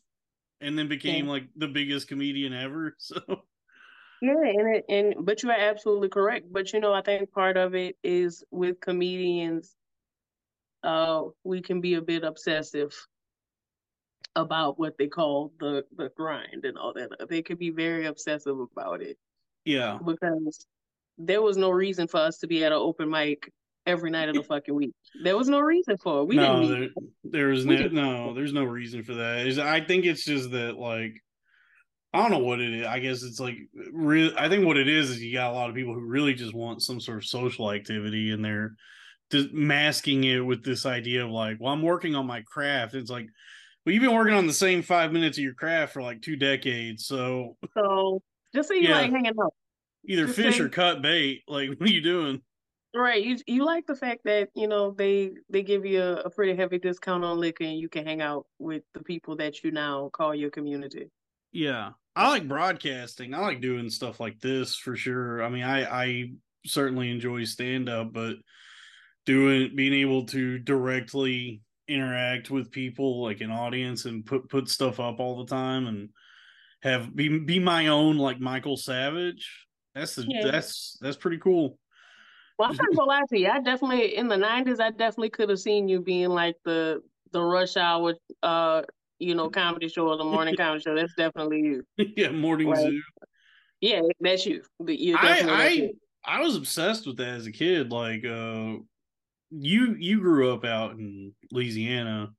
[0.59, 1.31] and then became Yeah.
[1.31, 2.95] like the biggest comedian ever.
[2.99, 3.21] So
[4.21, 6.47] yeah, and it, and but you are absolutely correct.
[6.51, 9.75] But you know, I think part of it is with comedians,
[10.83, 12.93] uh, we can be a bit obsessive
[14.35, 17.09] about what they call the the grind and all that.
[17.29, 19.17] They could be very obsessive about it.
[19.65, 19.97] yeah.
[20.05, 20.65] because
[21.17, 23.51] there was no reason for us to be at an open mic
[23.87, 24.93] every night of the fucking week.
[25.23, 26.25] There was no reason for it.
[26.25, 26.89] We no, didn't there,
[27.23, 29.47] there was no, didn't- no, there's no reason for that.
[29.47, 31.19] Is I think it's just that like
[32.17, 32.87] I don't know what it is.
[32.87, 33.57] I guess it's like
[33.91, 34.31] real.
[34.37, 36.53] I think what it is is you got a lot of people who really just
[36.53, 38.73] want some sort of social activity, and they're
[39.31, 42.93] just masking it with this idea of like, well, I'm working on my craft.
[42.95, 43.27] It's like,
[43.85, 46.35] well, you've been working on the same five minutes of your craft for like two
[46.37, 48.21] decades, so so
[48.55, 49.01] just say you Yeah.
[49.01, 49.53] like hanging out.
[50.05, 51.43] either Just fish say- or cut bait.
[51.47, 52.41] Like, what are you doing?
[52.95, 53.21] Right.
[53.23, 56.55] You you like the fact that, you know, they they give you a, a pretty
[56.55, 60.09] heavy discount on liquor and you can hang out with the people that you now
[60.13, 61.11] call your community.
[61.51, 61.91] Yeah.
[62.17, 63.33] I like broadcasting.
[63.33, 65.43] I like doing stuff like this for sure.
[65.43, 66.31] I mean, I I
[66.65, 68.37] certainly enjoy stand up, but
[69.25, 74.99] doing being able to directly interact with people like an audience and put put stuff
[74.99, 76.09] up all the time and
[76.81, 79.67] have be be my own like Michael Savage.
[79.93, 80.51] That's the Yeah.
[80.51, 81.77] that's that's pretty cool.
[82.57, 83.49] Well, I'm not gonna lie to you.
[83.49, 87.41] I definitely in the nineties I definitely could have seen you being like the the
[87.43, 88.81] rush hour uh
[89.19, 90.95] you know, comedy show or the morning comedy show.
[90.95, 91.83] That's definitely you.
[91.97, 93.01] yeah, morning zoo.
[93.81, 94.63] Yeah, that's you.
[94.79, 95.89] But you I I.
[96.29, 97.91] I was obsessed with that as a kid.
[97.91, 98.73] Like uh
[99.49, 102.31] you you grew up out in Louisiana.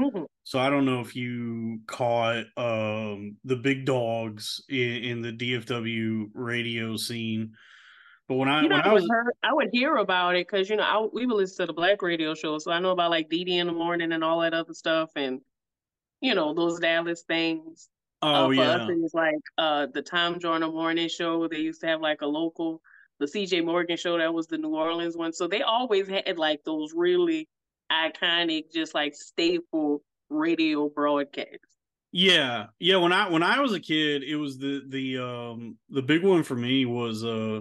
[0.00, 0.26] Mhm.
[0.42, 6.30] So I don't know if you caught um the big dogs in, in the DFW
[6.34, 7.52] radio scene.
[8.28, 10.34] But when I You know, when I I would, was hear, I would hear about
[10.34, 12.80] it because you know I, we would listen to the black radio show, so I
[12.80, 15.40] know about like Dee in the morning and all that other stuff, and
[16.20, 17.88] you know those Dallas things.
[18.22, 18.70] oh uh, for yeah.
[18.70, 21.48] us, it was like uh the Tom Joyner morning show.
[21.48, 22.80] They used to have like a local,
[23.18, 23.62] the C.J.
[23.62, 25.32] Morgan show that was the New Orleans one.
[25.32, 27.48] So they always had like those really
[27.90, 31.76] iconic, just like staple radio broadcasts.
[32.12, 32.66] Yeah.
[32.78, 36.22] Yeah, when I when I was a kid, it was the the um the big
[36.22, 37.60] one for me was uh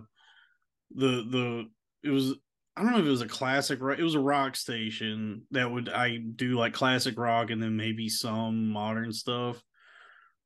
[0.91, 1.69] the the
[2.03, 2.35] it was
[2.77, 3.99] I don't know if it was a classic rock.
[3.99, 8.09] It was a rock station that would I do like classic rock and then maybe
[8.09, 9.61] some modern stuff.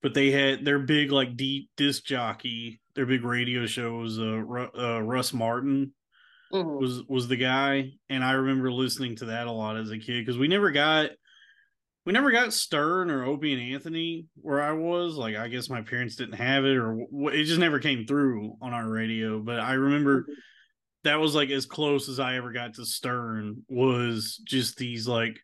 [0.02, 2.80] But they had their big like deep disc jockey.
[2.96, 5.94] Their big radio show was uh, Ru- uh Russ Martin.
[6.54, 6.80] Mhm.
[6.80, 10.26] was was the guy, and I remember listening to that a lot as a kid
[10.26, 11.12] because we never got
[12.06, 15.16] we never got Stern or Opie and Anthony where I was.
[15.16, 18.74] Like I guess my parents didn't have it, or it just never came through on
[18.74, 19.40] our radio.
[19.40, 20.34] But I remember Mhm.
[21.04, 25.40] That was like as close as I ever got to Stern was just these like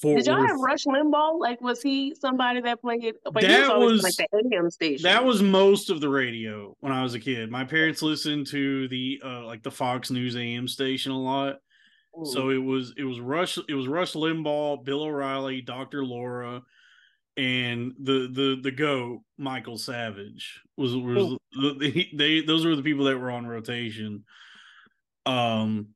[0.00, 1.38] Fort Did y'all have Rush Limbaugh?
[1.38, 3.14] Like, was he somebody that played?
[3.24, 5.04] But That was was- like the AM station.
[5.04, 7.50] That was most of the radio when I was a kid.
[7.50, 11.56] My parents listened to the uh like the Fox News AM station a lot.
[12.24, 16.04] So it was it was Rush it was Rush Limbaugh, Bill O'Reilly, Dr.
[16.04, 16.62] Laura,
[17.36, 23.06] and the the the goat Michael Savage was was the, they those were the people
[23.06, 24.24] that were on rotation.
[25.26, 25.88] Um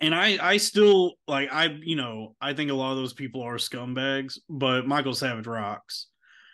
[0.00, 3.42] and I I still like I you know I think a lot of those people
[3.42, 6.06] are scumbags, but Michael Savage rocks.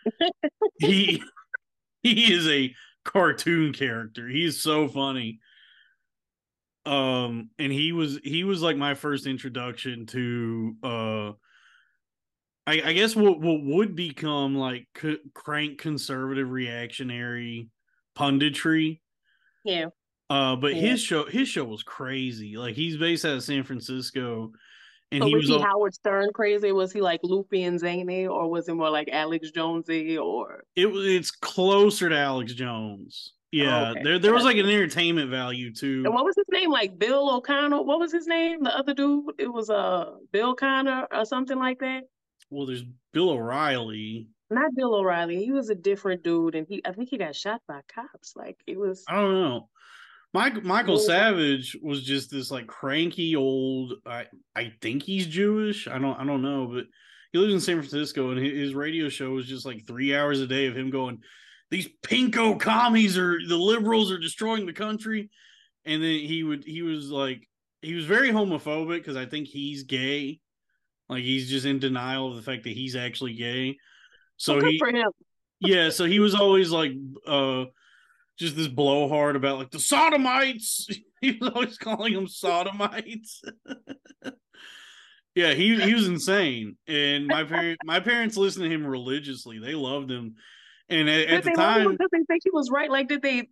[0.79, 1.23] he
[2.03, 4.29] he is a cartoon character.
[4.29, 5.41] He's so funny.
[6.85, 11.33] Um and he was he was like my first introduction to uh
[12.69, 17.69] I, I guess what what would become like c- crank conservative reactionary
[18.17, 19.01] punditry
[19.67, 19.87] yeah.
[20.31, 20.81] Uh, but Yeah.
[20.91, 22.57] his show, his show was crazy.
[22.57, 24.53] Like he's based out of San Francisco,
[25.13, 25.57] and So he was was.
[25.59, 26.73] he Howard Stern crazy?
[26.73, 30.19] Was he like Loopy and Zany, or was it more like Alex Jonesy?
[30.19, 31.07] Or it was.
[31.07, 33.33] It's closer to Alex Jones.
[33.53, 34.03] Yeah, okay.
[34.03, 36.03] there there was like an entertainment value too.
[36.05, 36.71] and what was his name?
[36.71, 37.85] Like Bill O'Connell?
[37.87, 38.65] What was his name?
[38.65, 39.27] The other dude?
[39.39, 42.03] It was uh Bill Connor or something like that.
[42.51, 44.29] Well, there's Bill O'Reilly.
[44.51, 45.43] Not Bill O'Reilly.
[45.45, 48.35] He was a different dude, and he I think he got shot by cops.
[48.37, 49.05] Like it was.
[49.09, 49.69] I don't know.
[50.37, 50.99] Mike Michael.
[50.99, 53.95] Savage was just this like cranky old.
[54.05, 55.89] I I think he's Jewish.
[55.89, 56.85] I don't I don't know, but
[57.33, 60.47] he lives in San Francisco, and his, radio show was just like three hours a
[60.47, 61.21] day of him going,
[61.71, 65.31] "These pinko commies are the liberals are destroying the country,"
[65.87, 67.49] and then he would he was like
[67.81, 70.41] he was very homophobic because I think he's gay,
[71.09, 73.79] like he's just in denial of the fact that he's actually gay.
[74.37, 75.09] So well, good he for him.
[75.61, 76.93] yeah, so he was always like
[77.27, 77.65] uh
[78.39, 80.89] just this blowhard about like the sodomites.
[81.21, 83.43] he was always calling them sodomites.
[85.35, 86.77] yeah, he he was insane.
[86.87, 89.59] And my parent my parents listened to him religiously.
[89.59, 90.37] They loved him.
[90.89, 92.91] And at, at the him time because they think he was right?
[92.91, 93.49] Like, did they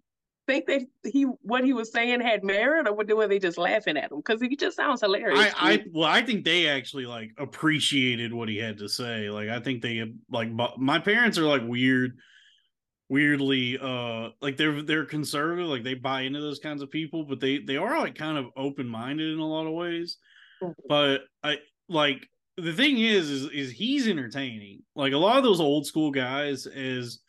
[0.46, 4.10] think that he what he was saying had merit, or were they just laughing at
[4.10, 4.18] him?
[4.18, 5.38] Because he just sounds hilarious.
[5.58, 9.30] I, I well, I think they actually like appreciated what he had to say.
[9.30, 12.18] Like, I think they like my parents are like weird,
[13.14, 17.38] weirdly, uh, like they're they're conservative, like they buy into those kinds of people, but
[17.38, 20.18] they they are like kind of open minded in a lot of ways.
[20.60, 20.74] Mhm.
[20.88, 24.82] But I like the thing is, is is he's entertaining.
[24.96, 27.20] Like a lot of those old school guys, as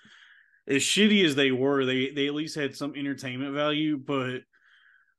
[0.68, 3.98] as shitty as they were, they they at least had some entertainment value.
[3.98, 4.42] But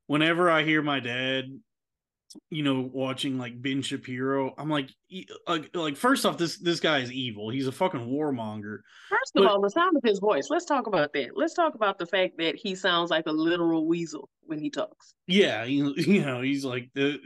[0.08, 1.44] whenever I hear my dad
[2.50, 4.90] you know, watching like Ben Shapiro, I'm like,
[5.46, 7.50] like, like first off, this this guy is evil.
[7.50, 8.78] He's a fucking warmonger.
[9.08, 10.48] First of but- all, the sound of his voice.
[10.50, 11.30] Let's talk about that.
[11.34, 15.14] Let's talk about the fact that he sounds like a literal weasel when he talks.
[15.26, 17.18] Yeah, you, you know, he's like the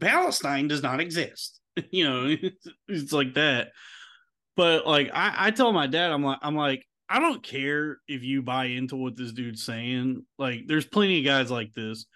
[0.00, 1.60] Palestine does not exist.
[1.92, 3.68] You know, it's, it's like that.
[4.56, 8.24] But like, I I tell my dad, I'm like, I'm like, I don't care if
[8.24, 10.26] you buy into what this dude's saying.
[10.38, 12.06] Like, there's plenty of guys like this.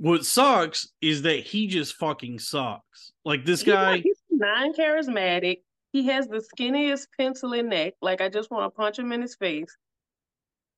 [0.00, 3.12] What sucks is that he just fucking sucks.
[3.22, 3.98] Like this guy.
[3.98, 5.58] he's non-charismatic.
[5.92, 7.92] He has the skinniest pencil in neck.
[8.00, 9.76] Like I just want to punch him in his face.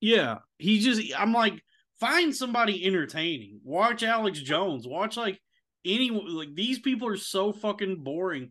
[0.01, 1.63] Yeah, he just I'm like
[2.01, 3.61] find somebody entertaining.
[3.63, 4.85] Watch Alex Jones.
[4.85, 5.39] Watch like
[5.85, 8.49] any like these people are so fucking boring.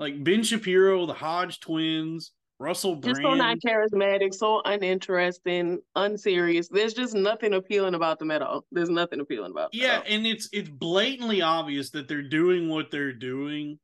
[0.00, 3.16] Like Ben Shapiro, the Hodge twins, Russell Brand.
[3.16, 6.68] Just so not charismatic, so uninteresting, unserious.
[6.68, 8.64] There's just nothing appealing about them at all.
[8.72, 9.80] There's nothing appealing about them.
[9.80, 13.78] yeah, and it's it's blatantly obvious that they're doing what they're doing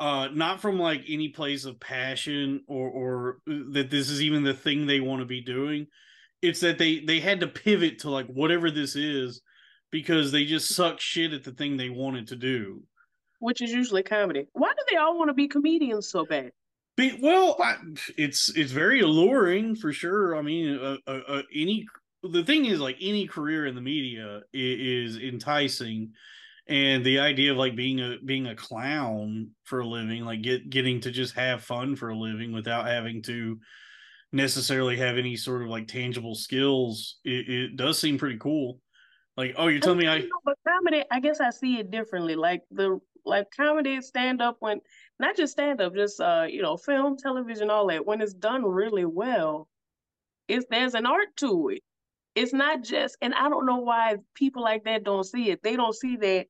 [0.00, 4.54] uh not from like any place of passion or or that this is even the
[4.54, 5.86] thing they want to be doing.
[6.40, 9.42] It's that they they had to pivot to like whatever this is
[9.90, 12.84] because they just suck shit at the thing they wanted to do.
[13.40, 14.46] which is usually comedy.
[14.52, 16.52] Why do they all want to be comedians so bad?
[16.98, 17.76] Be, well, I,
[18.16, 20.36] it's it's very alluring for sure.
[20.36, 21.86] I mean, uh, uh, uh, any
[22.24, 26.10] the thing is like any career in the media is, is enticing,
[26.66, 30.68] and the idea of like being a being a clown for a living, like get
[30.70, 33.60] getting to just have fun for a living without having to
[34.32, 38.80] necessarily have any sort of like tangible skills, it, it does seem pretty cool.
[39.36, 41.92] Like, oh, you're telling me I You know, but comedy, I guess I see it
[41.92, 42.34] differently.
[42.34, 44.80] Like the like comedy stand up when
[45.20, 48.06] not just stand up, just uh, you know, film, television, all that.
[48.06, 49.68] When it's done really well,
[50.48, 51.82] it's there's an art to it.
[52.34, 55.62] it's not just, and I don't know why people like that don't see it.
[55.62, 56.46] They don't see that,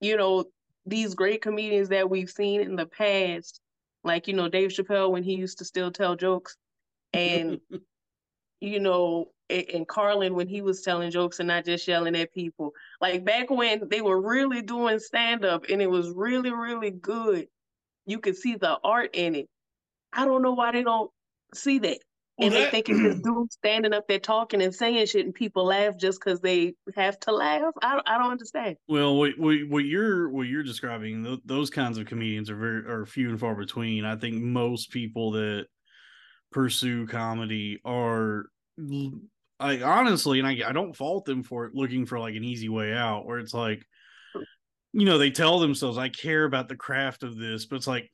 [0.00, 0.44] you know,
[0.86, 3.60] these great comedians that we've seen in the past,
[4.04, 6.56] like, you know, Dave Chappelle when he used to still tell jokes,
[7.12, 7.60] and,
[8.60, 12.72] you know, and Carlin when he was telling jokes and not just yelling at people.
[13.00, 17.48] Like back when they were really doing stand up and it was really, really good.
[18.06, 19.46] You can see the art in it.
[20.12, 21.10] I don't know why they don't
[21.54, 21.98] see that.
[22.38, 22.64] Well, and that...
[22.64, 25.96] they think it's just dudes standing up there talking and saying shit, and people laugh
[25.98, 27.72] just because they have to laugh.
[27.82, 28.76] I, I don't understand.
[28.88, 32.86] Well, what, what, what you're what you're describing, th- those kinds of comedians are very
[32.86, 34.04] are few and far between.
[34.04, 35.66] I think most people that
[36.52, 38.46] pursue comedy are
[39.58, 42.68] I honestly, and I, I don't fault them for it, looking for like an easy
[42.68, 43.82] way out, where it's like,
[44.96, 48.10] you know, they tell themselves, "I care about the craft of this," but it's like,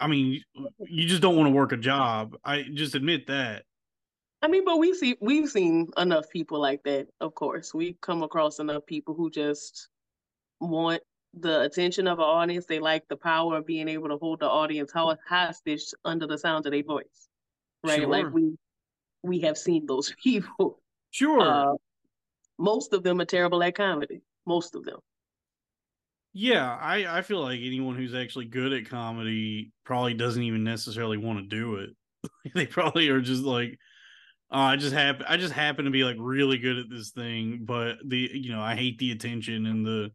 [0.00, 0.42] I mean,
[0.80, 2.36] you just don't want to work a job.
[2.44, 3.64] I just admit that.
[4.42, 7.06] I mean, but we see we've seen enough people like that.
[7.20, 9.90] Of course, we've come across enough people who just
[10.60, 11.02] want
[11.34, 12.66] the attention of an audience.
[12.66, 16.66] They like the power of being able to hold the audience hostage under the sound
[16.66, 17.28] of their voice,
[17.84, 18.00] right?
[18.00, 18.08] Sure.
[18.08, 18.56] Like we
[19.22, 20.80] we have seen those people.
[21.12, 21.40] Sure.
[21.40, 21.74] Uh,
[22.58, 24.20] most of them are terrible at comedy.
[24.46, 24.98] Most of them.
[26.32, 31.16] Yeah, I, I feel like anyone who's actually good at comedy probably doesn't even necessarily
[31.16, 31.90] want to do it.
[32.54, 33.78] they probably are just like,
[34.50, 37.60] oh, I just happen I just happen to be like really good at this thing,
[37.64, 40.10] but the you know I hate the attention and the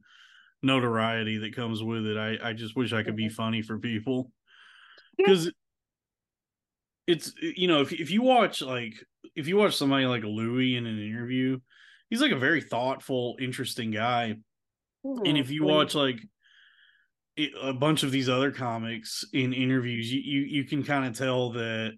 [0.61, 2.17] notoriety that comes with it.
[2.17, 3.35] I I just wish I could be mm-hmm.
[3.35, 4.31] funny for people
[5.17, 5.51] because
[7.07, 8.93] it's you know if if you watch like
[9.35, 11.59] if you watch somebody like Louis in an interview,
[12.09, 14.35] he's like a very thoughtful, interesting guy.
[15.05, 16.19] Ooh, and if you watch like
[17.61, 21.51] a bunch of these other comics in interviews, you you, you can kind of tell
[21.53, 21.93] that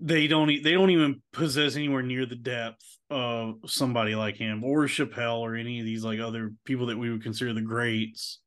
[0.00, 4.86] they don't they don't even possess anywhere near the depth of somebody like him or
[4.86, 8.40] Chappelle or any of these like other people that we would consider the greats.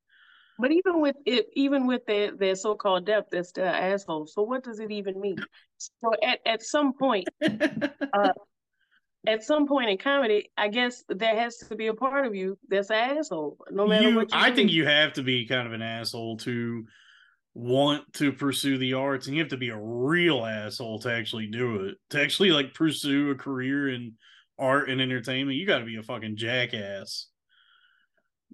[0.58, 4.34] But even with it, even with their, their so-called depth, they're still assholes.
[4.34, 5.38] So what does it even mean?
[5.78, 8.32] So at, at some point, uh,
[9.28, 12.58] at some point in comedy, I guess there has to be a part of you
[12.68, 14.30] that's an asshole, no matter you, what.
[14.34, 14.56] I do.
[14.56, 16.86] think you have to be kind of an asshole to
[17.54, 21.48] want to pursue the arts, and you have to be a real asshole to actually
[21.48, 21.96] do it.
[22.12, 24.14] To actually like pursue a career in
[24.60, 27.28] art and entertainment, you got to be a fucking jackass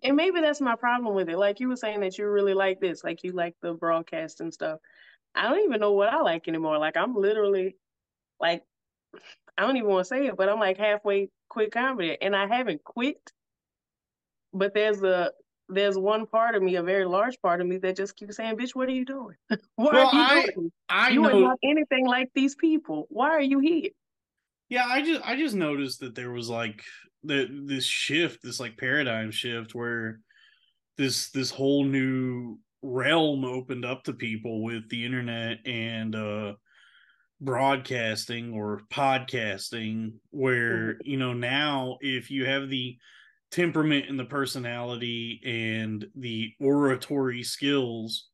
[0.04, 1.38] and maybe that's my problem with it.
[1.38, 4.54] Like you were saying that you really like this, like you like the broadcast and
[4.54, 4.80] stuff.
[5.36, 6.78] I don't even know what I like anymore.
[6.78, 7.76] Like I'm literally
[8.40, 8.64] like
[9.58, 12.48] I don't even want to say it, but I'm like halfway quit comedy and I
[12.48, 13.32] haven't quit.
[14.54, 15.32] But there's a
[15.70, 18.58] there's one part of me, a very large part of me that just keeps saying,
[18.58, 19.36] "Bitch, what are you doing?
[19.76, 20.72] Why well, are you I, doing?
[20.90, 23.08] I you know, are not anything like these people.
[23.10, 23.92] Why are you here?"
[24.70, 26.84] Yeah, I just I just noticed that there was like
[27.24, 30.20] the this shift, this like paradigm shift where
[30.98, 36.54] this this whole new realm opened up to people with the internet and uh
[37.42, 41.10] broadcasting or podcasting where mm-hmm.
[41.10, 42.96] you know now if you have the
[43.50, 48.30] temperament and the personality and the oratory skills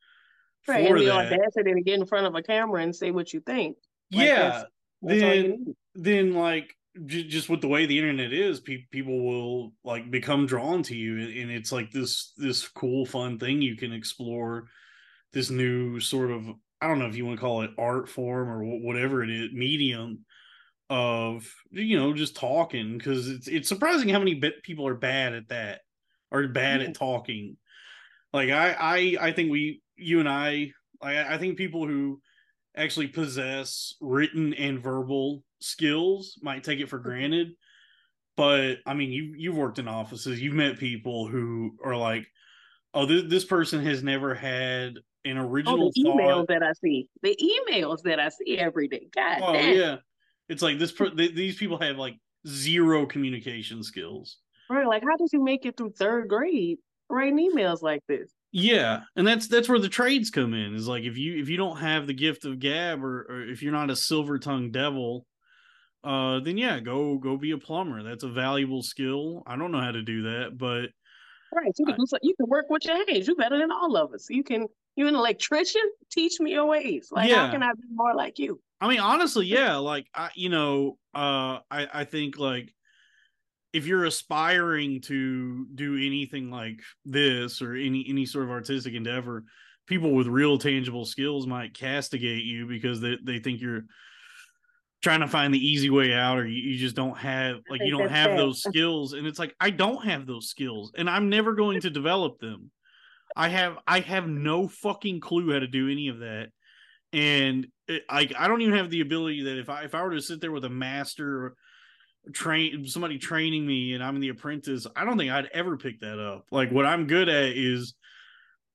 [0.68, 3.34] right and the that, audacity to get in front of a camera and say what
[3.34, 3.78] you think
[4.12, 4.66] like yeah that's,
[5.02, 10.12] that's then then like just with the way the internet is pe- people will like
[10.12, 14.66] become drawn to you and it's like this this cool fun thing you can explore
[15.32, 16.46] this new sort of
[16.82, 19.52] i don't know if you want to call it art form or whatever it is
[19.54, 20.26] medium
[20.90, 25.50] of you know just talking because it's it's surprising how many people are bad at
[25.50, 25.82] that
[26.32, 27.58] or bad at talking
[28.32, 30.72] like i i i think we you and i
[31.02, 32.22] i, I think people who
[32.76, 37.10] actually possess written and verbal skills might take it for mm-hmm.
[37.10, 37.48] granted
[38.38, 42.26] but i mean you you've worked in offices you've met people who are like
[42.94, 44.94] oh this, this person has never had
[45.28, 46.18] an original oh, the thought.
[46.18, 47.38] emails that i see the
[47.72, 49.78] emails that i see every day god oh damn.
[49.78, 49.96] yeah
[50.50, 52.16] it's like this these people have like
[52.48, 54.38] zero communication skills
[54.70, 56.78] right like how did you make it through third grade
[57.10, 60.74] writing emails like this yeah, and that's that's where the trades come in.
[60.74, 63.62] Is like if you if you don't have the gift of gab or, or if
[63.62, 65.26] you're not a silver tongued devil,
[66.04, 68.04] uh, then yeah, go go be a plumber.
[68.04, 69.44] That's a valuable skill.
[69.46, 70.88] I don't know how to do that, but
[71.54, 73.28] right, you can I, you can work with your hands.
[73.28, 74.28] You're better than all of us.
[74.30, 74.68] You can
[74.98, 75.84] you're an electrician.
[76.12, 77.10] Teach me your ways.
[77.12, 77.46] Like yeah.
[77.46, 78.60] how can I be more like you?
[78.82, 79.78] I mean, honestly, yeah.
[79.78, 82.74] Like I, you know, uh, I I think like
[83.74, 89.46] if you're aspiring to do anything like this or any any sort of artistic endeavor,
[89.86, 93.84] people with real tangible skills might castigate you because they, they think you're
[95.04, 97.92] trying to find the easy way out or you, you just don't have like you
[97.92, 98.38] don't have fair.
[98.38, 101.92] those skills and it's like i don't have those skills and i'm never going to
[101.92, 102.72] develop them
[103.36, 106.48] i have i have no fucking clue how to do any of that
[107.14, 110.12] and it, I I don't even have the ability that if I if I were
[110.12, 111.56] to sit there with a master
[112.34, 116.20] train somebody training me and I'm the apprentice, I don't think I'd ever pick that
[116.20, 116.46] up.
[116.52, 117.96] Like what I'm good at is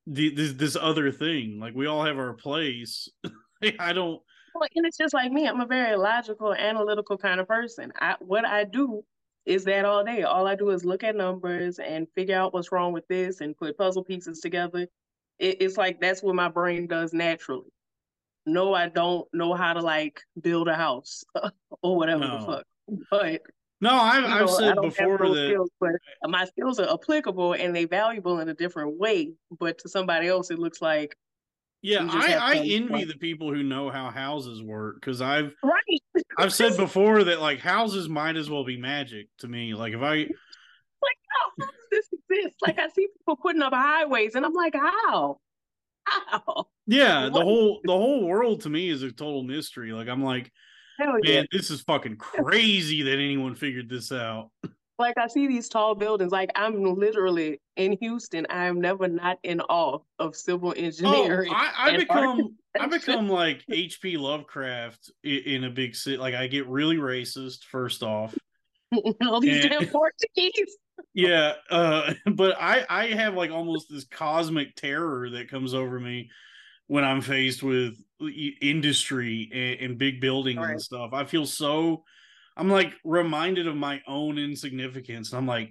[0.06, 1.58] the this this other thing.
[1.60, 3.08] Like we all have our place.
[3.78, 4.20] I don't
[4.54, 5.46] Well, and it's just like me.
[5.46, 7.92] I'm a very logical, analytical kind of person.
[8.00, 9.04] I what I do
[9.44, 10.22] is that all day.
[10.22, 13.56] All I do is look at numbers and figure out what's wrong with this and
[13.56, 14.86] put puzzle pieces together.
[15.38, 17.70] It, it's like that's what my brain does naturally.
[18.46, 21.24] No, I don't know how to like build a house
[21.82, 22.38] or whatever No.
[22.38, 22.64] the fuck.
[23.10, 23.42] But
[23.80, 25.92] no, I've I've know, said before that skills, but
[26.24, 29.32] my skills are applicable and they valuable in a different way.
[29.58, 31.16] But to somebody else, it looks like
[31.82, 36.24] yeah, I, I envy the people who know how houses work because I've right.
[36.38, 39.74] I've said before that like houses might as well be magic to me.
[39.74, 40.28] Like if I like,
[41.34, 42.56] oh, how, how does this exist?
[42.62, 45.38] Like, I see people putting up highways, and I'm like, how?
[46.04, 46.66] How?
[46.86, 49.92] Yeah, the whole the whole world to me is a total mystery.
[49.92, 50.52] Like I'm like,
[51.00, 51.40] Hell yeah.
[51.40, 54.50] man, this is fucking crazy that anyone figured this out.
[54.98, 56.32] Like, I see these tall buildings.
[56.32, 58.46] Like, I'm literally in Houston.
[58.50, 61.52] I am never not in awe of civil Oh, engineering.
[61.52, 64.16] I, I become I become like H.P.
[64.16, 66.16] Lovecraft i- in a big city.
[66.16, 68.38] Like I get really racist first off.
[69.22, 69.68] All these Yeah.
[69.70, 70.76] damn Portuguese.
[71.14, 76.30] Yeah, uh, but I I have like almost this cosmic terror that comes over me
[76.86, 77.96] when I'm faced with
[78.60, 80.70] industry and, and big buildings Right.
[80.70, 81.10] and stuff.
[81.12, 82.04] I feel so
[82.56, 85.30] I'm like reminded of my own insignificance.
[85.30, 85.70] And I'm like,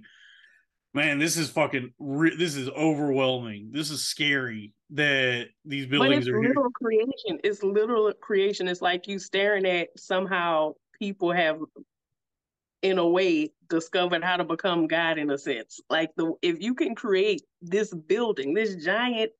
[0.94, 3.70] man, this is fucking re- this is overwhelming.
[3.72, 6.54] This is scary that these But buildings it's are here.
[6.74, 7.40] creation.
[7.44, 8.68] It's literal creation.
[8.68, 11.58] It's like you staring at somehow people have,
[12.82, 15.80] in a way, discovered how to become God in a sense.
[15.88, 19.32] Like the if you can create this building, this giant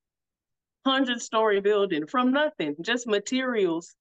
[0.87, 3.95] hundred story building from nothing, just materials,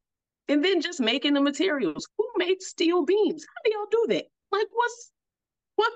[0.48, 2.08] and then just making the materials.
[2.18, 3.46] Who makes steel beams?
[3.46, 4.26] How do y'all do that?
[4.52, 5.12] Like what's
[5.76, 5.92] what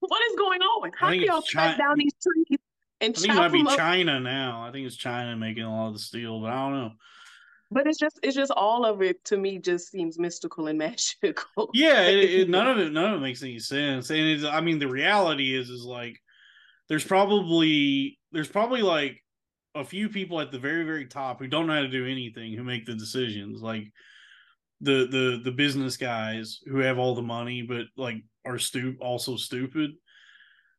[0.00, 0.90] what is going on?
[0.98, 2.58] How do y'all cut down these trees
[3.00, 3.76] and I think it might be up?
[3.76, 4.64] China now.
[4.66, 6.90] I think it's China making a lot of the steel, but I don't know.
[7.70, 11.70] But it's just it's just all of it to me just seems mystical and magical.
[11.72, 14.10] Yeah, it, it, none of it none of it makes any sense.
[14.10, 16.18] And it's I mean the reality is is like
[16.88, 19.22] there's probably there's probably like
[19.74, 22.52] a few people at the very very top who don't know how to do anything
[22.54, 23.84] who make the decisions like
[24.80, 29.36] the the the business guys who have all the money but like are stu also
[29.36, 29.90] stupid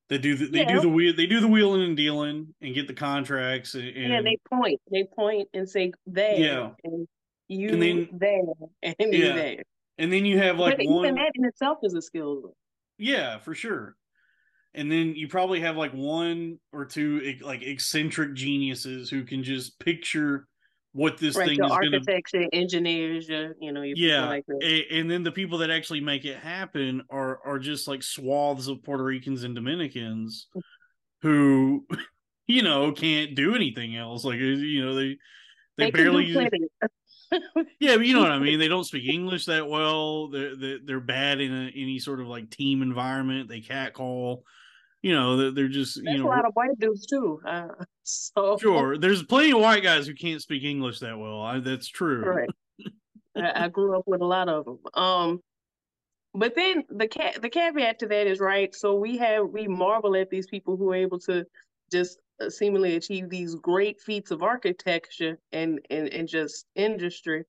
[0.09, 2.87] they do the, they do the wheel they do the wheeling and dealing and get
[2.87, 4.81] the contracts and, and yeah, they point.
[4.91, 6.69] They point and say there Yeah.
[6.83, 7.07] and
[7.47, 8.41] you And then- there
[8.83, 9.33] and you Yeah.
[9.35, 9.63] there.
[9.99, 12.53] and then you have like but one even that in itself is a skill.
[12.97, 13.95] Yeah, for sure.
[14.74, 19.80] And then you probably have like one or two like eccentric geniuses who can just
[19.80, 20.47] picture
[20.93, 25.09] what this Right, thing is going to architecture, engineers, your you know, yeah like and
[25.09, 29.03] then the people that actually make it happen are are just like swaths of puerto
[29.03, 30.47] ricans and dominicans
[31.22, 31.86] who
[32.47, 34.24] you know can't do anything else.
[34.24, 35.17] Like uh, you know they
[35.78, 36.26] they, They barely
[37.80, 38.59] yeah but you know what i mean?
[38.59, 40.30] They don't speak english that well.
[40.30, 43.49] They're they're, they're bad in a, any sort of like team environment.
[43.49, 44.43] They catcall
[45.01, 47.41] you know they're, they're just There's you know a lot of white dudes too.
[47.45, 47.67] Uh,
[48.03, 51.41] so Sure, there's plenty of white guys who can't speak English that well.
[51.41, 52.23] I, that's true.
[52.23, 52.53] Correct.
[53.35, 54.79] I, I grew up with a lot of them.
[54.93, 55.41] Um,
[56.33, 58.73] but then the ca- the caveat to that is right.
[58.73, 61.45] So we have we marvel at these people who are able to
[61.91, 67.43] just uh, seemingly achieve these great feats of architecture and and, and just industry.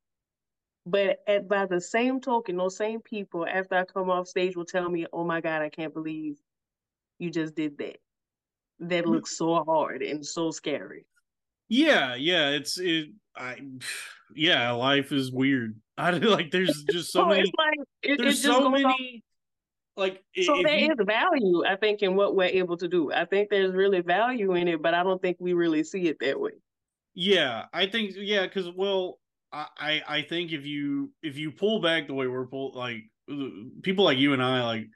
[0.85, 4.65] But at by the same token, those same people after I come off stage will
[4.65, 6.39] tell me, "Oh my God, I can't believe
[7.23, 7.97] you just did that.
[8.81, 9.11] That mm.
[9.11, 11.07] looks so hard and so scary."
[11.69, 12.51] Yeah, yeah.
[12.51, 13.11] It's it.
[13.37, 13.59] I
[14.35, 14.73] yeah.
[14.73, 15.81] Life is weird.
[15.99, 16.51] I like.
[16.51, 17.41] There's just so oh, So many.
[17.43, 19.23] it's like it, it There's just so many.
[19.97, 23.13] Like So there is you- value, I think, in what we're able to do.
[23.13, 26.19] I think there's really value in it, but I don't think we really see it
[26.21, 26.53] that way.
[27.15, 29.19] Yeah, I think yeah, because well,
[29.53, 33.03] I I I think if you if you pull back the way we're pull like
[33.83, 34.87] people like you and I like.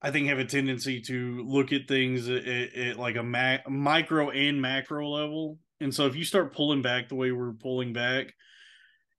[0.00, 4.30] I think have a tendency to look at things at, at, like a ma- micro
[4.30, 8.32] and macro level, and so if you start pulling back the way we're pulling back,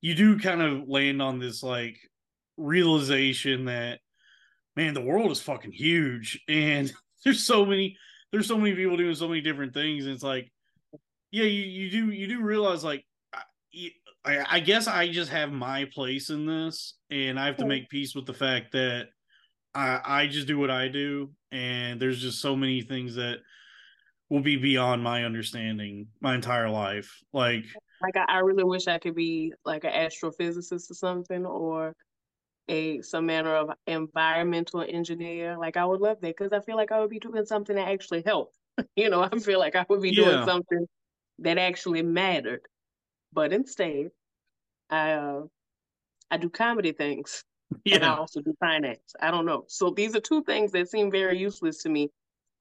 [0.01, 1.97] you do kind of land on this like
[2.57, 3.99] realization that
[4.75, 6.91] man, the world is fucking huge, and
[7.23, 7.97] there's so many
[8.31, 10.51] there's so many people doing so many different things, and it's like
[11.31, 13.05] yeah, you, you do you do realize like
[14.25, 17.89] I, I, guess I just have my place in this, and I have to make
[17.89, 19.07] peace with the fact that
[19.73, 23.39] I I just do what I do, and there's just so many things that
[24.29, 27.23] will be beyond my understanding my entire life.
[27.33, 27.65] Like,
[28.01, 31.95] Like I, I really wish I could be like an astrophysicist or something, or
[32.69, 35.57] a some manner of environmental engineer.
[35.57, 37.89] Like I would love that because I feel like I would be doing something that
[37.89, 38.57] actually helped.
[38.95, 40.35] You know, I feel like I would be Yeah.
[40.35, 40.87] doing something
[41.39, 42.61] that actually mattered.
[43.33, 44.11] But instead,
[44.89, 45.43] I uh,
[46.31, 47.43] I do comedy things
[47.91, 49.13] and I also do finance.
[49.21, 49.65] I don't know.
[49.67, 52.09] So these are two things that seem very useless to me.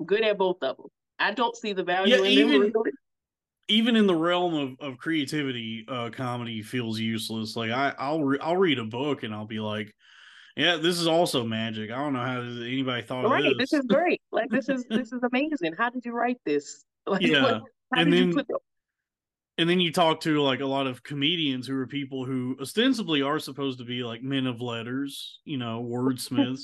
[0.00, 0.86] I'm good at both of them.
[1.18, 2.72] I don't see the value Yeah, in even- them.
[2.74, 2.90] Really.
[3.68, 7.56] even in the realm of, of creativity, uh, comedy feels useless.
[7.56, 9.92] Like I, I'll re- I'll read a book and I'll be like,
[10.56, 11.90] yeah, this is also magic.
[11.90, 13.80] I don't know how anybody thought Right, of this this.
[13.80, 14.20] is great.
[14.32, 15.74] Like this is this is amazing.
[15.76, 16.84] How did you write this?
[17.06, 17.62] Like, Yeah, what-
[17.94, 18.46] how and did then- you put
[19.58, 23.22] and then you talk to like a lot of comedians who are people who ostensibly
[23.22, 26.62] are supposed to be like men of letters, you know, wordsmiths.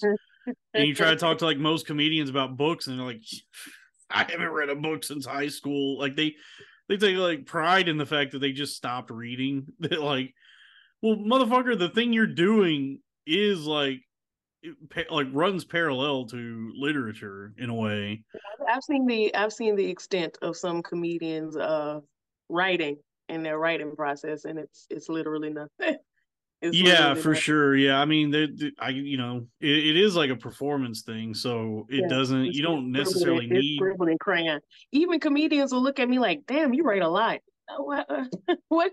[0.72, 3.22] and you try to talk to like most comedians about books, and they're like,
[4.08, 5.98] I haven't read a book since high school.
[5.98, 6.36] Like they
[6.88, 9.66] they take like pride in the fact that they just stopped reading.
[9.80, 10.32] That like,
[11.02, 14.02] well, motherfucker, the thing you're doing is like
[15.10, 18.22] like runs parallel to literature in a way.
[18.68, 22.00] I've seen the I've seen the extent of some comedians uh
[22.48, 22.96] writing
[23.28, 25.98] in their writing process and it's it's literally nothing.
[26.62, 27.40] It's yeah, literally for nothing.
[27.42, 27.76] sure.
[27.76, 31.34] Yeah, I mean, they, they- I you know, it, it is like a performance thing,
[31.34, 32.54] so it Yeah, doesn't.
[32.54, 33.76] You don't necessarily need.
[33.76, 34.60] scribbling crayon.
[34.90, 37.40] Even comedians will look at me like, "Damn, you write a lot.
[37.76, 38.08] What
[38.68, 38.92] what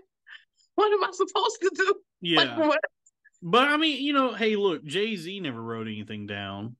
[0.74, 1.94] what am I supposed to do?
[2.36, 2.80] Like, Yeah, what?
[3.42, 6.76] but I mean, you know, hey, look, Jay Z never wrote anything down,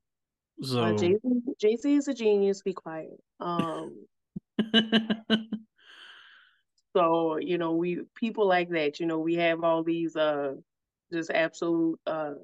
[0.62, 2.60] so Uh, Jay Z Jay Z is a genius.
[2.60, 3.18] Be quiet.
[3.40, 3.96] Um,
[6.96, 9.00] so you know, we people like that.
[9.00, 10.56] You know, we have all these uh,
[11.12, 12.34] just absolute uh,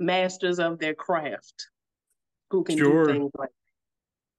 [0.00, 1.70] masters of their craft
[2.50, 2.82] who can Sure.
[2.82, 3.50] do things like.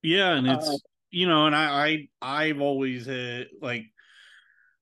[0.01, 3.85] Yeah, and it's Uh, you know, and I, I I've always had like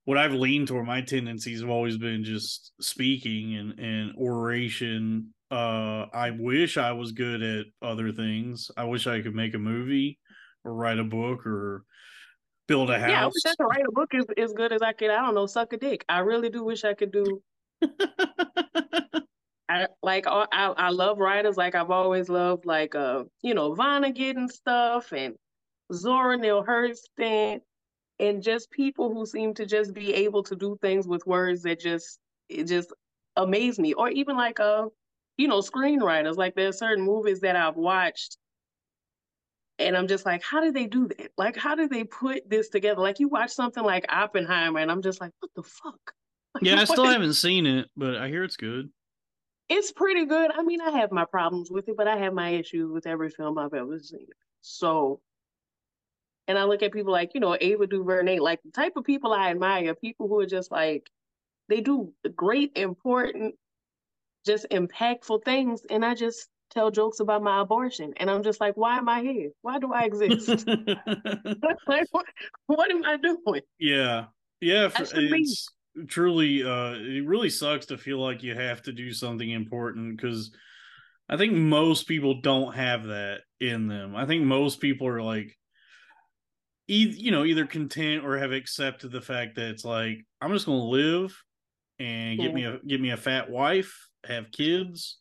[0.05, 0.85] what I've leaned toward.
[0.87, 5.33] My tendencies have always been just speaking and and oration.
[5.51, 8.71] Uh, I wish I was good at other things.
[8.77, 10.19] I wish I could make a movie
[10.65, 11.85] or write a book or
[12.67, 13.09] build a house.
[13.09, 15.09] Yeah, I wish I could write a book as, as good as I could.
[15.09, 16.05] I don't know, suck a dick.
[16.09, 17.41] I really do wish I could do
[19.69, 21.57] I like I I I love writers.
[21.57, 25.35] Like I've always loved like uh you know Vonnegut and stuff and
[25.93, 27.59] Zora Neale Hurston
[28.19, 31.79] and just people who seem to just be able to do things with words that
[31.79, 32.93] just it just
[33.35, 33.93] amaze me.
[33.93, 34.85] Or even like uh
[35.37, 36.37] you know screenwriters.
[36.37, 38.37] Like there's certain movies that I've watched
[39.79, 41.31] and I'm just like, how did they do that?
[41.37, 43.01] Like how did they put this together?
[43.01, 46.13] Like you watch something like Oppenheimer and I'm just like, what the fuck?
[46.61, 48.89] yeah, I still is- haven't seen it, but I hear it's good.
[49.69, 50.51] It's pretty good.
[50.51, 53.29] I mean, I have my problems with it, but I have my issues with every
[53.29, 54.27] film I've ever seen.
[54.61, 55.19] So,
[56.47, 59.33] and I look at people like, you know, Ava DuVernay, like the type of people
[59.33, 61.09] I admire, people who are just like,
[61.67, 63.55] they do great, important,
[64.45, 65.81] just impactful things.
[65.89, 66.47] And I just
[66.77, 68.13] tell jokes about my abortion.
[68.17, 69.49] And I'm just like, why am I here?
[69.61, 70.67] Why do I exist?
[71.87, 72.25] like, what,
[72.67, 73.61] what am I doing?
[73.79, 74.25] Yeah.
[74.61, 75.29] Yeah, for, be.
[75.41, 75.67] it's
[76.07, 80.51] truly uh it really sucks to feel like you have to do something important cuz
[81.27, 84.15] I think most people don't have that in them.
[84.15, 85.57] I think most people are like
[86.87, 90.65] e- you know, either content or have accepted the fact that it's like I'm just
[90.67, 91.43] going to live
[91.99, 92.55] and get Yeah.
[92.55, 95.17] me a get me a fat wife, have kids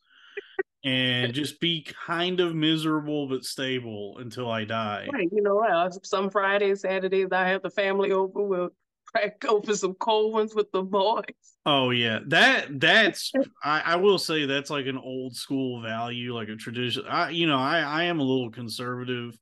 [0.86, 5.08] and just be kind of miserable but stable until I die.
[5.12, 8.42] Right, you know, uh, some Fridays, Saturdays, I have the family over.
[8.42, 8.70] We'll
[9.04, 11.24] crack open some cold ones with the boys.
[11.66, 13.32] Oh yeah, that that's
[13.64, 17.04] I, I will say that's like an old school value, like a tradition.
[17.08, 19.36] I you know I I am a little conservative,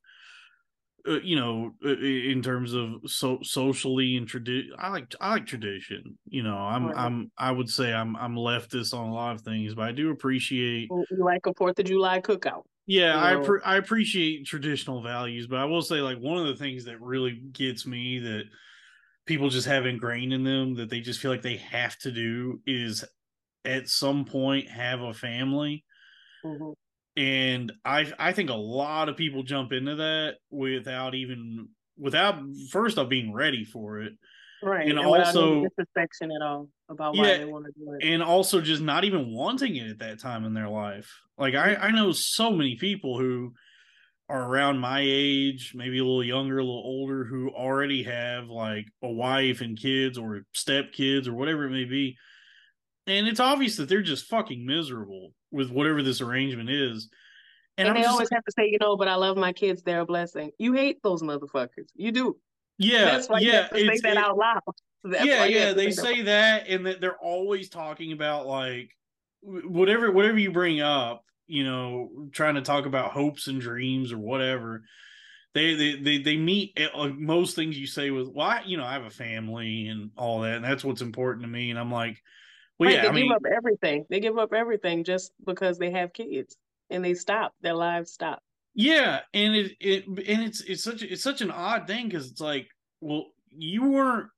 [1.07, 4.73] uh, you know, uh, in terms of so socially and tradition.
[4.79, 6.19] I like I like tradition.
[6.27, 6.97] You know, I'm Right.
[6.97, 10.11] I'm I would say I'm I'm leftist on a lot of things, but I do
[10.11, 10.91] appreciate.
[10.91, 12.65] You like a Fourth of July cookout.
[12.87, 16.47] Yeah, you I appre I appreciate traditional values, but I will say like one of
[16.47, 18.45] the things that really gets me that
[19.27, 22.63] people just have ingrained in them that they just feel like they have to do
[22.67, 23.05] is
[23.65, 25.85] at some point have a family
[26.45, 26.75] Mhm.
[27.17, 32.37] And i i think a lot of people jump into that without even without
[32.71, 34.12] first of being ready for it
[34.62, 38.05] Right, And any also- disrespect at all about why Yeah, they want to do it.
[38.07, 41.75] and also just not even wanting it at that time in their life like i
[41.75, 43.53] i know so many people who
[44.31, 48.87] are around my age, maybe a little younger, a little older, who already have like
[49.03, 52.17] a wife and kids or step kids or whatever it may be.
[53.07, 57.09] And it's obvious that they're just fucking miserable with whatever this arrangement is.
[57.77, 59.83] And, I'm they always like, have to say, you know, but I love my kids.
[59.83, 60.53] They're a blessing.
[60.59, 61.89] You hate those motherfuckers.
[61.95, 62.37] You do.
[62.79, 64.61] yeah, That's why you yeah, have to say that it- out loud.
[65.05, 65.73] That's yeah, yeah.
[65.75, 68.91] They say that, and that they're always talking about like
[69.43, 71.23] whatever, whatever you bring up.
[71.47, 74.83] You know, trying to talk about hopes and dreams or whatever.
[75.53, 78.85] They they they, they meet like, most things you say with, well, I, you know,
[78.85, 81.69] I have a family and all that, and that's what's important to me.
[81.69, 82.17] And I'm like,
[82.85, 84.07] well, Right, yeah, they I mean, give up everything.
[84.11, 86.57] They give up everything just because they have kids,
[86.91, 87.55] and they stop.
[87.61, 88.43] Their lives stop.
[88.74, 92.41] Yeah, and it it and it's it's such it's such an odd thing because it's
[92.41, 92.68] like,
[93.01, 94.30] well, you weren't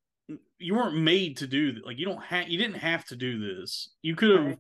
[0.59, 1.87] you weren't made to do that.
[1.87, 3.95] Like you don't have you didn't have to do this.
[4.03, 4.59] You could have Right.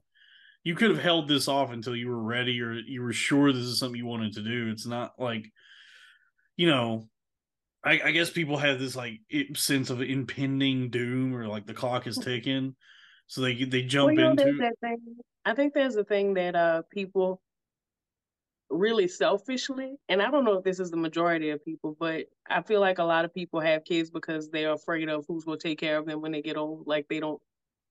[0.64, 3.64] you could have held this off until you were ready or you were sure this
[3.64, 4.70] is something you wanted to do.
[4.70, 5.46] It's not like,
[6.56, 7.08] you know,
[7.84, 9.20] I, I guess people have this like
[9.56, 12.76] sense of impending doom or like the clock is ticking,
[13.26, 14.98] so they they jump well, know, into that thing.
[15.44, 17.40] I think there's a thing that uh people
[18.70, 22.62] really selfishly, and I don't know if this is the majority of people, but I
[22.62, 25.68] feel like a lot of people have kids because they're afraid of who's going to
[25.68, 26.86] take care of them when they get old.
[26.86, 27.40] Like they don't,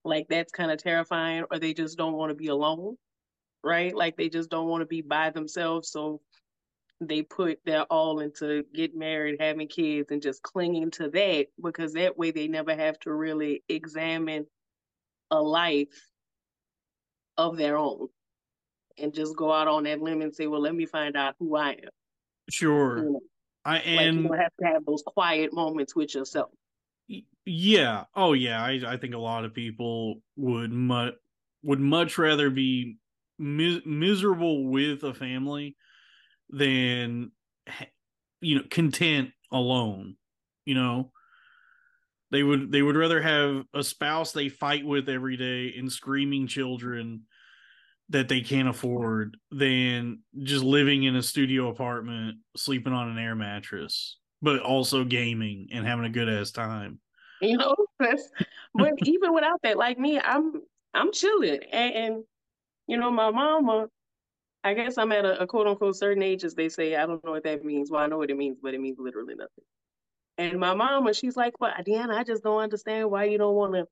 [0.03, 2.97] like that's kind of terrifying, or they just don't want to be alone,
[3.63, 3.95] right?
[3.95, 6.21] Like they just don't want to be by themselves, so
[7.01, 11.93] they put their all into get married, having kids, and just clinging to that because
[11.93, 14.45] that way they never have to really examine
[15.32, 15.88] a life
[17.38, 18.07] of their own
[18.97, 21.55] and just go out on that limb and say, well, let me find out who
[21.55, 21.89] I am.
[22.49, 22.97] sure.
[22.97, 23.21] You know,
[23.65, 26.51] I like you and have to have those quiet moments with yourself.
[27.45, 28.05] Yeah.
[28.15, 28.63] Oh yeah.
[28.63, 31.13] I I think a lot of people would much
[31.63, 32.97] would much rather be
[33.39, 35.76] mi- miserable with a family
[36.49, 37.32] than
[38.41, 40.15] you know content alone.
[40.65, 41.11] You know,
[42.32, 46.47] they would they would rather have a spouse they fight with every day and screaming
[46.47, 47.23] children
[48.09, 53.36] that they can't afford than just living in a studio apartment sleeping on an air
[53.36, 56.99] mattress but also gaming and having a good ass time
[57.41, 58.30] You know, that's
[58.73, 60.61] but even without that, like me, I'm
[60.93, 61.59] I'm chilling.
[61.71, 62.23] And, and
[62.88, 63.88] you know, my mama,
[64.63, 66.95] I guess I'm at a, a quote unquote certain age, as they say.
[66.95, 67.91] I don't know what that means.
[67.91, 69.65] Well, I know what it means, but it means literally nothing.
[70.38, 73.73] And my mama, she's like, Well, Deanna, I just don't understand why you don't want
[73.73, 73.88] to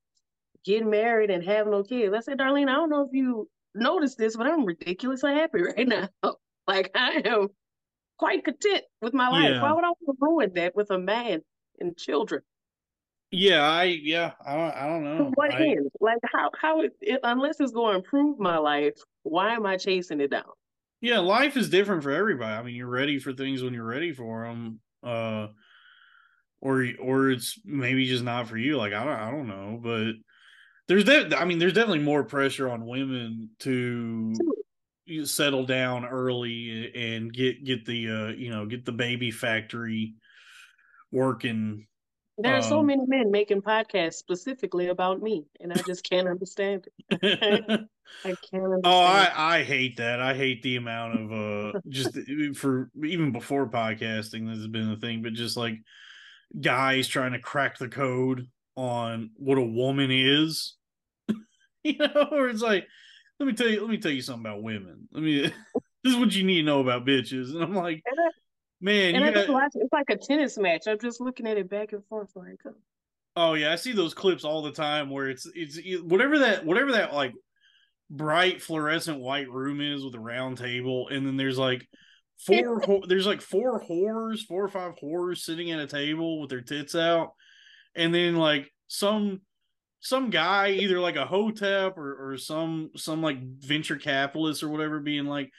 [0.66, 2.14] get married and have no kids.
[2.14, 5.88] I said, Darlene, I don't know if you noticed this, but I'm ridiculously happy right
[5.88, 6.10] now.
[6.68, 7.48] like I am
[8.18, 9.52] quite content with my life.
[9.52, 9.62] Yeah.
[9.62, 11.42] Why would I want to ruin that with a man
[11.80, 12.42] and children?
[13.32, 15.32] Yeah, I yeah, I don't, I don't know.
[15.34, 15.90] what I- end?
[16.00, 19.78] Like how how it, it unless it's going to improve my life, why am I
[19.78, 20.44] chasing it down?
[21.02, 22.54] yeah, life is different for everybody.
[22.54, 25.48] I mean, you're ready for things when you're ready for them, uh,
[26.64, 28.78] or or it's maybe just not for you.
[28.78, 30.14] Like I don't I don't know, but
[30.88, 34.34] there's de- I mean, there's definitely more pressure on women to
[35.26, 40.14] settle down early and get get the uh you know get the baby factory
[41.12, 41.86] working.
[42.38, 46.28] There are so Um, many men making podcasts specifically about me, and I just can't
[46.28, 47.22] understand it.
[48.26, 48.82] I can't understand.
[48.86, 49.02] Oh.
[49.02, 50.20] I, I hate that.
[50.22, 52.18] I hate the amount of uh just
[52.56, 55.76] for even before podcasting this has been a thing, but just like
[56.60, 60.76] guys trying to crack the code on what a woman is.
[61.84, 62.88] you know, or it's like,
[63.40, 65.08] let me tell you, let me tell you something about women.
[65.12, 65.42] Let me
[66.04, 67.54] this is what you need to know about bitches.
[67.54, 68.32] And I'm like, And I-
[68.82, 70.84] man, and you I just watch it's like a tennis match.
[70.88, 72.72] I'm just looking at it back and forth like uh,
[73.36, 76.92] Oh yeah, I see those clips all the time where it's it's whatever that whatever
[76.92, 77.34] that like
[78.10, 81.88] bright fluorescent white room is with a round table, and then there's like
[82.38, 86.50] four wh- there's like four whores, four or five whores sitting at a table with
[86.50, 87.34] their tits out,
[87.96, 89.42] and then like some
[90.00, 95.00] some guy either like a hotep or or some some like venture capitalist or whatever
[95.00, 95.50] being like,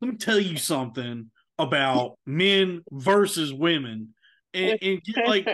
[0.00, 4.14] let me tell you something about men versus women,
[4.54, 5.46] and, and get, like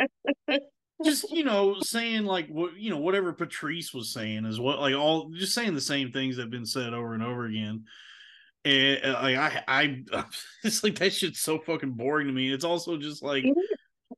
[1.05, 4.95] just you know saying like what you know whatever patrice was saying is what like
[4.95, 7.85] all just saying the same things that have been said over and over again
[8.65, 10.03] and like i i
[10.65, 12.53] it's like that shit's so fucking boring to me.
[12.53, 13.55] It's also just like it.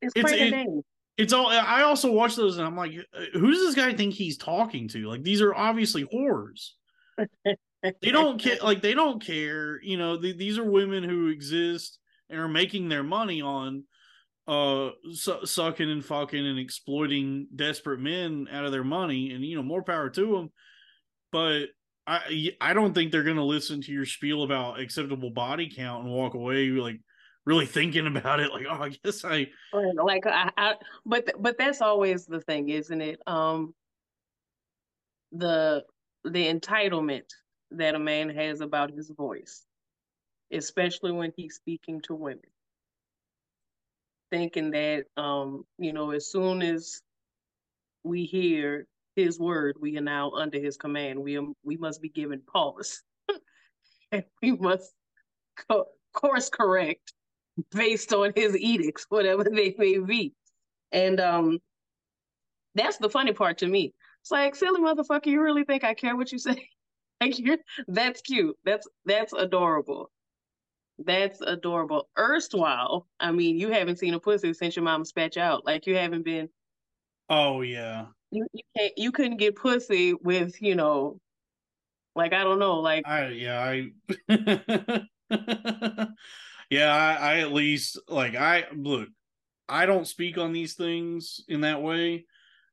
[0.02, 0.84] It's, It's- it-
[1.16, 4.14] it's all i also watch those and i'm like uh, who does this guy think
[4.14, 5.06] he's talking to?
[5.06, 6.70] Like these are obviously whores.
[8.02, 11.98] They don't care like they don't care you know th- these are women who exist
[12.28, 13.84] and are making their money on
[14.46, 19.56] uh su- sucking and fucking and exploiting desperate men out of their money and you
[19.56, 20.50] know more power to them
[21.32, 21.66] but
[22.18, 26.04] i i don't think they're going to listen to your spiel about acceptable body count
[26.04, 27.00] and walk away like
[27.44, 28.52] really thinking about it.
[28.52, 33.00] Like, oh, I guess I like I, I but but that's always the thing, isn't
[33.00, 33.20] it?
[33.26, 33.74] Um,
[35.32, 35.84] the
[36.24, 37.28] the entitlement
[37.72, 39.64] that a man has about his voice,
[40.52, 42.40] especially when he's speaking to women.
[44.30, 47.02] Thinking that um, you know, as soon as
[48.04, 48.86] we hear
[49.24, 51.18] his word, we are now under his command.
[51.18, 53.02] We are, we must be given pause.
[54.12, 54.92] and we must
[55.68, 57.12] co- course correct
[57.72, 60.34] based on his edicts, whatever they may be.
[60.92, 61.58] And um
[62.74, 63.94] that's the funny part to me.
[64.22, 66.68] It's like, silly motherfucker, you really think I care what you say?
[67.20, 67.58] like you're
[67.88, 68.56] that's cute.
[68.64, 70.10] That's that's adorable.
[70.98, 72.08] That's adorable.
[72.18, 75.64] Erstwhile, I mean, you haven't seen a pussy since your mama spat you out.
[75.64, 76.48] Like you haven't been
[77.28, 78.06] Oh yeah.
[78.30, 81.18] You you can't you couldn't get pussy with, you know,
[82.14, 83.90] like I don't know, like I yeah, I
[86.70, 89.08] yeah, I, I at least like I look,
[89.68, 92.26] I don't speak on these things in that way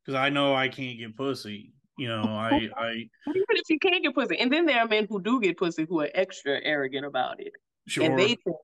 [0.04, 1.72] because I know I can't get pussy.
[1.96, 5.06] You know, I I even if you can't get pussy, and then there are men
[5.08, 7.52] who do get pussy who are extra arrogant about it,
[7.86, 8.56] sure and they think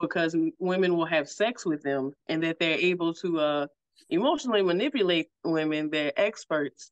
[0.00, 3.66] because women will have sex with them and that they're able to uh
[4.08, 6.90] emotionally manipulate women, they're experts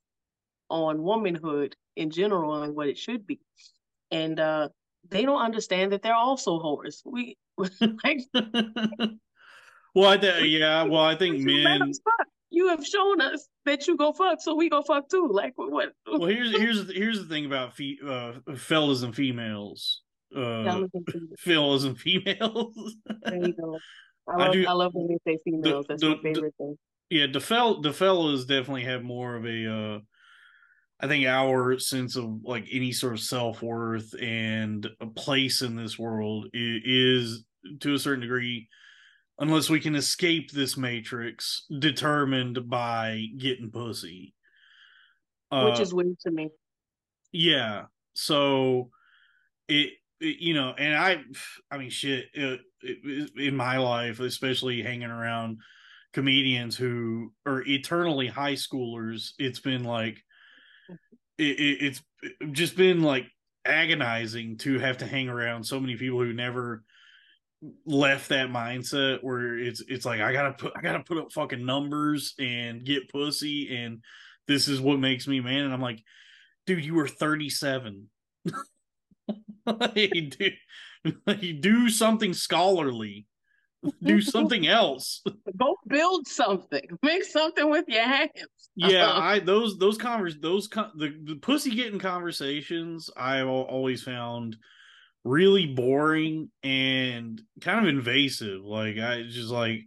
[0.70, 3.40] on womanhood in general and what it should be,
[4.10, 4.68] and uh
[5.08, 7.02] they don't understand that they're also whores.
[7.04, 8.20] We like,
[9.94, 11.92] well, I th- yeah, well, I think men.
[12.54, 15.26] You have shown us that you go fuck, so we go fuck too.
[15.30, 15.92] Like what?
[16.06, 20.02] Well, here's here's here's the thing about fe- uh, fellas and females.
[20.34, 20.86] Uh,
[21.38, 22.96] fellas and females.
[23.22, 23.78] there you go.
[24.28, 25.86] I love, I, do, I love when they say females.
[25.86, 26.78] The, That's the, my favorite the, thing.
[27.12, 29.98] Yeah, the fel the fellas definitely have more of a uh
[30.98, 35.76] I think our sense of like any sort of self worth and a place in
[35.76, 37.44] this world is,
[37.80, 38.68] to a certain degree,
[39.38, 44.32] unless we can escape this matrix, determined by getting pussy.
[45.50, 46.48] Which uh, is weird to me.
[47.30, 47.86] Yeah.
[48.14, 48.88] So
[49.68, 51.18] it, it, you know, and I,
[51.70, 55.58] I mean, shit, it, it, in my life, especially hanging around
[56.12, 60.18] comedians who are eternally high schoolers, it's been like,
[61.38, 62.02] it, it, it's
[62.52, 63.26] just been like
[63.64, 66.84] agonizing to have to hang around so many people who never
[67.86, 71.64] left that mindset where it's it's like I gotta put I gotta put up fucking
[71.64, 74.02] numbers and get pussy and
[74.48, 76.02] this is what makes me man and I'm like,
[76.66, 78.08] dude, you were 37.
[79.66, 80.50] do,
[81.60, 83.26] do something scholarly
[84.02, 85.22] do something else.
[85.56, 86.98] Go build something.
[87.02, 88.30] Make something with your hands.
[88.76, 89.20] Yeah, uh-huh.
[89.20, 94.56] I those those convers those the, the pussy getting conversations I've always found
[95.24, 98.64] really boring and kind of invasive.
[98.64, 99.80] Like I just like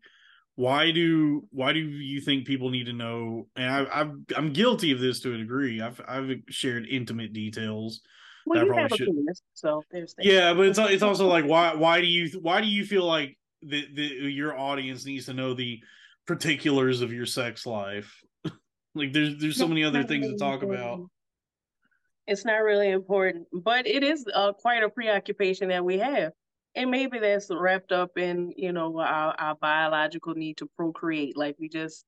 [0.55, 3.47] why do why do you think people need to know?
[3.55, 5.81] And I, I've I'm guilty of this to a degree.
[5.81, 8.01] I've I've shared intimate details.
[8.45, 9.07] Well, you have should.
[9.07, 12.61] a penis, so there's yeah, but it's it's also like why why do you why
[12.61, 15.81] do you feel like the, the your audience needs to know the
[16.27, 18.21] particulars of your sex life.
[18.95, 21.01] like there's there's so many other things to talk about.
[22.27, 26.31] It's not really important, but it is uh, quite a preoccupation that we have,
[26.75, 31.37] and maybe that's wrapped up in you know our, our biological need to procreate.
[31.37, 32.05] Like we just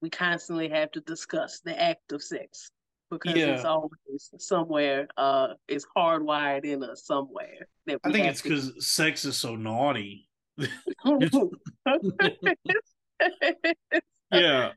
[0.00, 2.70] we constantly have to discuss the act of sex
[3.10, 3.46] because yeah.
[3.46, 7.66] it's always somewhere uh it's hardwired in us somewhere.
[8.04, 10.27] I think it's because sex is so naughty
[14.32, 14.72] yeah.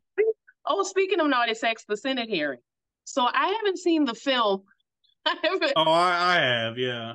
[0.66, 2.60] Oh, speaking of naughty sex, the Senate hearing.
[3.04, 4.64] So I haven't seen the film.
[5.26, 5.74] I haven't.
[5.76, 6.78] Oh, I, I have.
[6.78, 7.14] Yeah.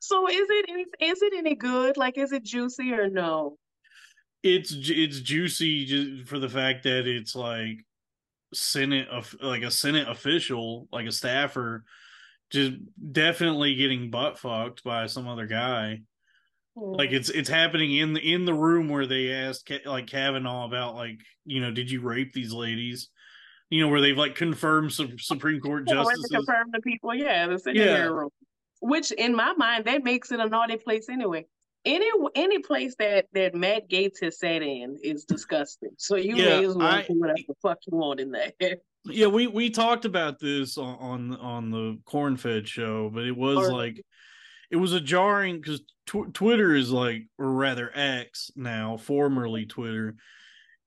[0.00, 1.96] So is it is it any good?
[1.96, 3.58] Like, is it juicy or no?
[4.42, 7.84] It's it's juicy just for the fact that it's like
[8.54, 11.84] Senate of like a Senate official, like a staffer,
[12.50, 12.74] just
[13.12, 16.02] definitely getting butt fucked by some other guy.
[16.78, 16.96] Mm.
[16.96, 20.94] Like it's it's happening in the in the room where they asked like Kavanaugh about
[20.94, 23.08] like you know did you rape these ladies,
[23.70, 26.30] you know where they've like confirmed some Supreme Court yeah, justices.
[26.30, 28.04] Confirm the people, yeah, the yeah.
[28.04, 28.30] room.
[28.80, 31.46] Which in my mind that makes it a naughty place anyway.
[31.84, 35.90] Any any place that that Matt Gaetz has sat in is disgusting.
[35.96, 38.52] So you yeah, may as well do whatever the fuck you want in there.
[39.04, 43.36] yeah, we we talked about this on on, on the Corn Fed show, but it
[43.36, 44.04] was or, like
[44.70, 50.16] it was a jarring because tw- Twitter is like, or rather X now, formerly Twitter,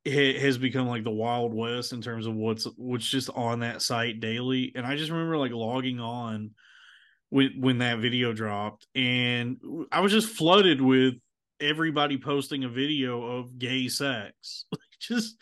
[0.04, 3.82] it has become like the Wild West in terms of what's what's just on that
[3.82, 4.72] site daily.
[4.76, 6.52] And I just remember like logging on
[7.30, 9.58] when when that video dropped, and
[9.92, 11.16] I was just flooded with
[11.60, 14.66] everybody posting a video of gay sex,
[15.00, 15.42] just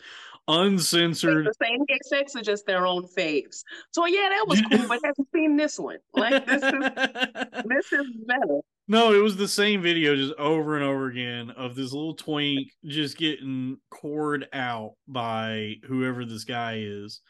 [0.50, 1.46] uncensored.
[1.46, 3.62] The same gay sex are just their own faves.
[3.92, 5.98] So yeah, that was cool, but have you seen this one?
[6.14, 6.72] Like this is
[7.66, 8.60] this is better.
[8.88, 12.68] No, it was the same video just over and over again of this little twink
[12.84, 17.20] just getting cored out by whoever this guy is.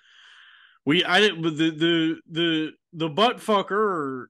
[0.87, 4.27] We I didn't but the the the the butt fucker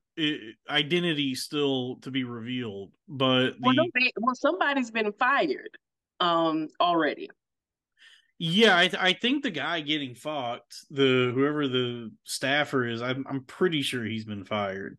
[0.68, 5.78] identity still to be revealed, but the Well, no, they, well, somebody's been fired
[6.18, 7.30] um already.
[8.40, 13.24] Yeah, I th- I think the guy getting fucked, the whoever the staffer is, I'm
[13.28, 14.98] I'm pretty sure he's been fired.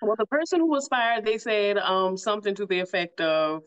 [0.00, 3.62] Well, the person who was fired, they said um something to the effect of,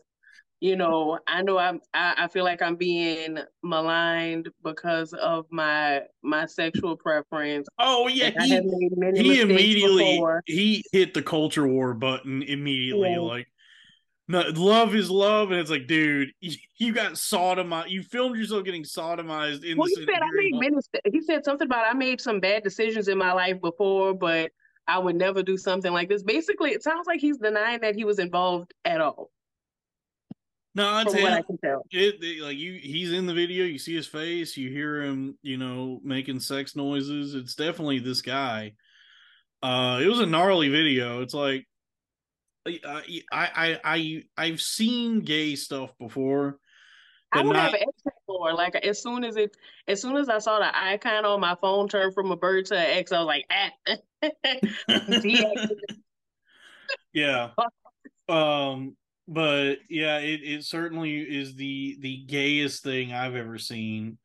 [0.60, 6.02] you know, I know I'm I, I feel like I'm being maligned because of my
[6.22, 7.68] my sexual preference.
[7.78, 10.42] Oh yeah, he have made many he immediately before.
[10.46, 13.20] he hit the culture war button immediately Yeah.
[13.20, 13.48] like
[14.32, 18.64] no love is love and it's like dude you, you got sodomized you filmed yourself
[18.64, 20.74] getting sodomized in Well, he said I made.
[21.12, 24.50] He said something about I made some bad decisions in my life before, but
[24.88, 26.22] I would never do something like this.
[26.22, 29.30] Basically, it sounds like he's denying that he was involved at all,
[30.74, 31.84] no it's from what I can tell.
[31.92, 35.38] it, it- like you he's in the video you see his face you hear him
[35.42, 38.72] you know making sex noises it's definitely this guy
[39.62, 41.66] uh it was a gnarly video it's like
[42.66, 46.58] I I I, I've seen gay stuff before
[47.32, 48.54] I would not have X before.
[48.54, 49.56] Like as soon as it,
[49.88, 52.76] as soon as I saw the icon on my phone turn from a bird to
[52.76, 53.70] an X, I was like, ah.
[57.12, 57.50] Yeah
[58.28, 58.96] um
[59.28, 64.18] but yeah it, it certainly is the the gayest thing i've ever seen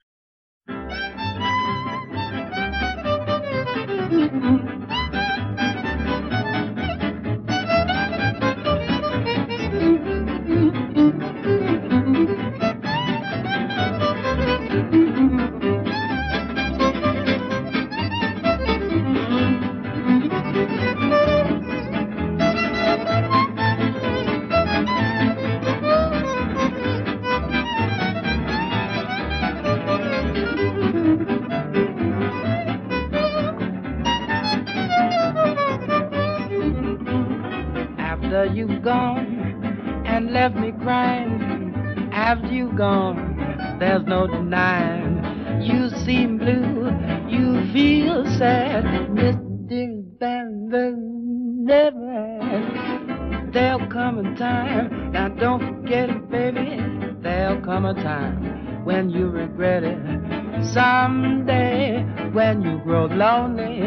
[38.38, 41.74] After you've gone and left me crying,
[42.14, 45.64] after you've gone, there's no denying.
[45.64, 46.92] You seem blue,
[47.28, 50.20] you feel sad, Mr.
[50.20, 50.70] Van
[51.66, 53.50] never.
[53.52, 56.80] There'll come a time, now don't forget it, baby.
[57.22, 60.64] There'll come a time when you regret it.
[60.64, 63.80] Someday, when you grow lonely,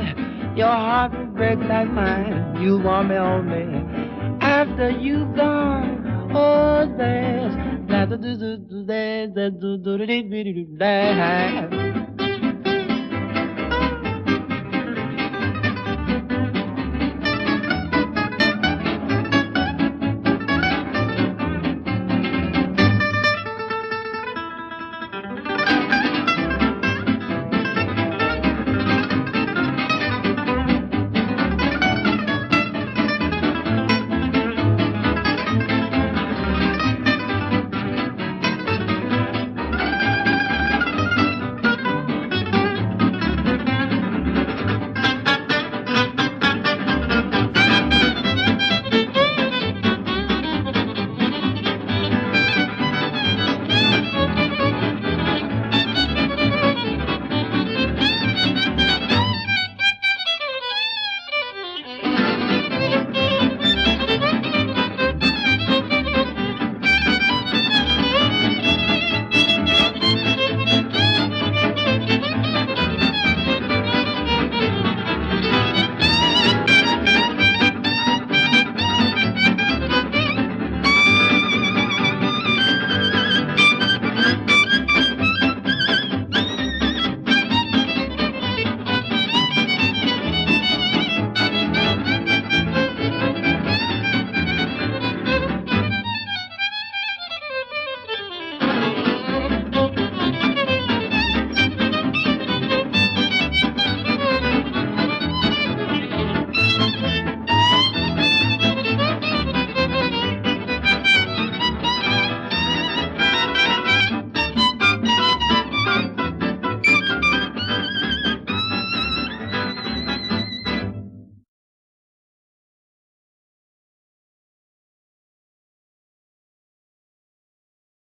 [0.57, 2.61] your heart will break like mine.
[2.61, 3.90] You want me only
[4.41, 6.31] after you've gone.
[6.35, 7.55] Oh, there's
[7.89, 9.53] there's there's there's there's
[10.79, 12.00] there's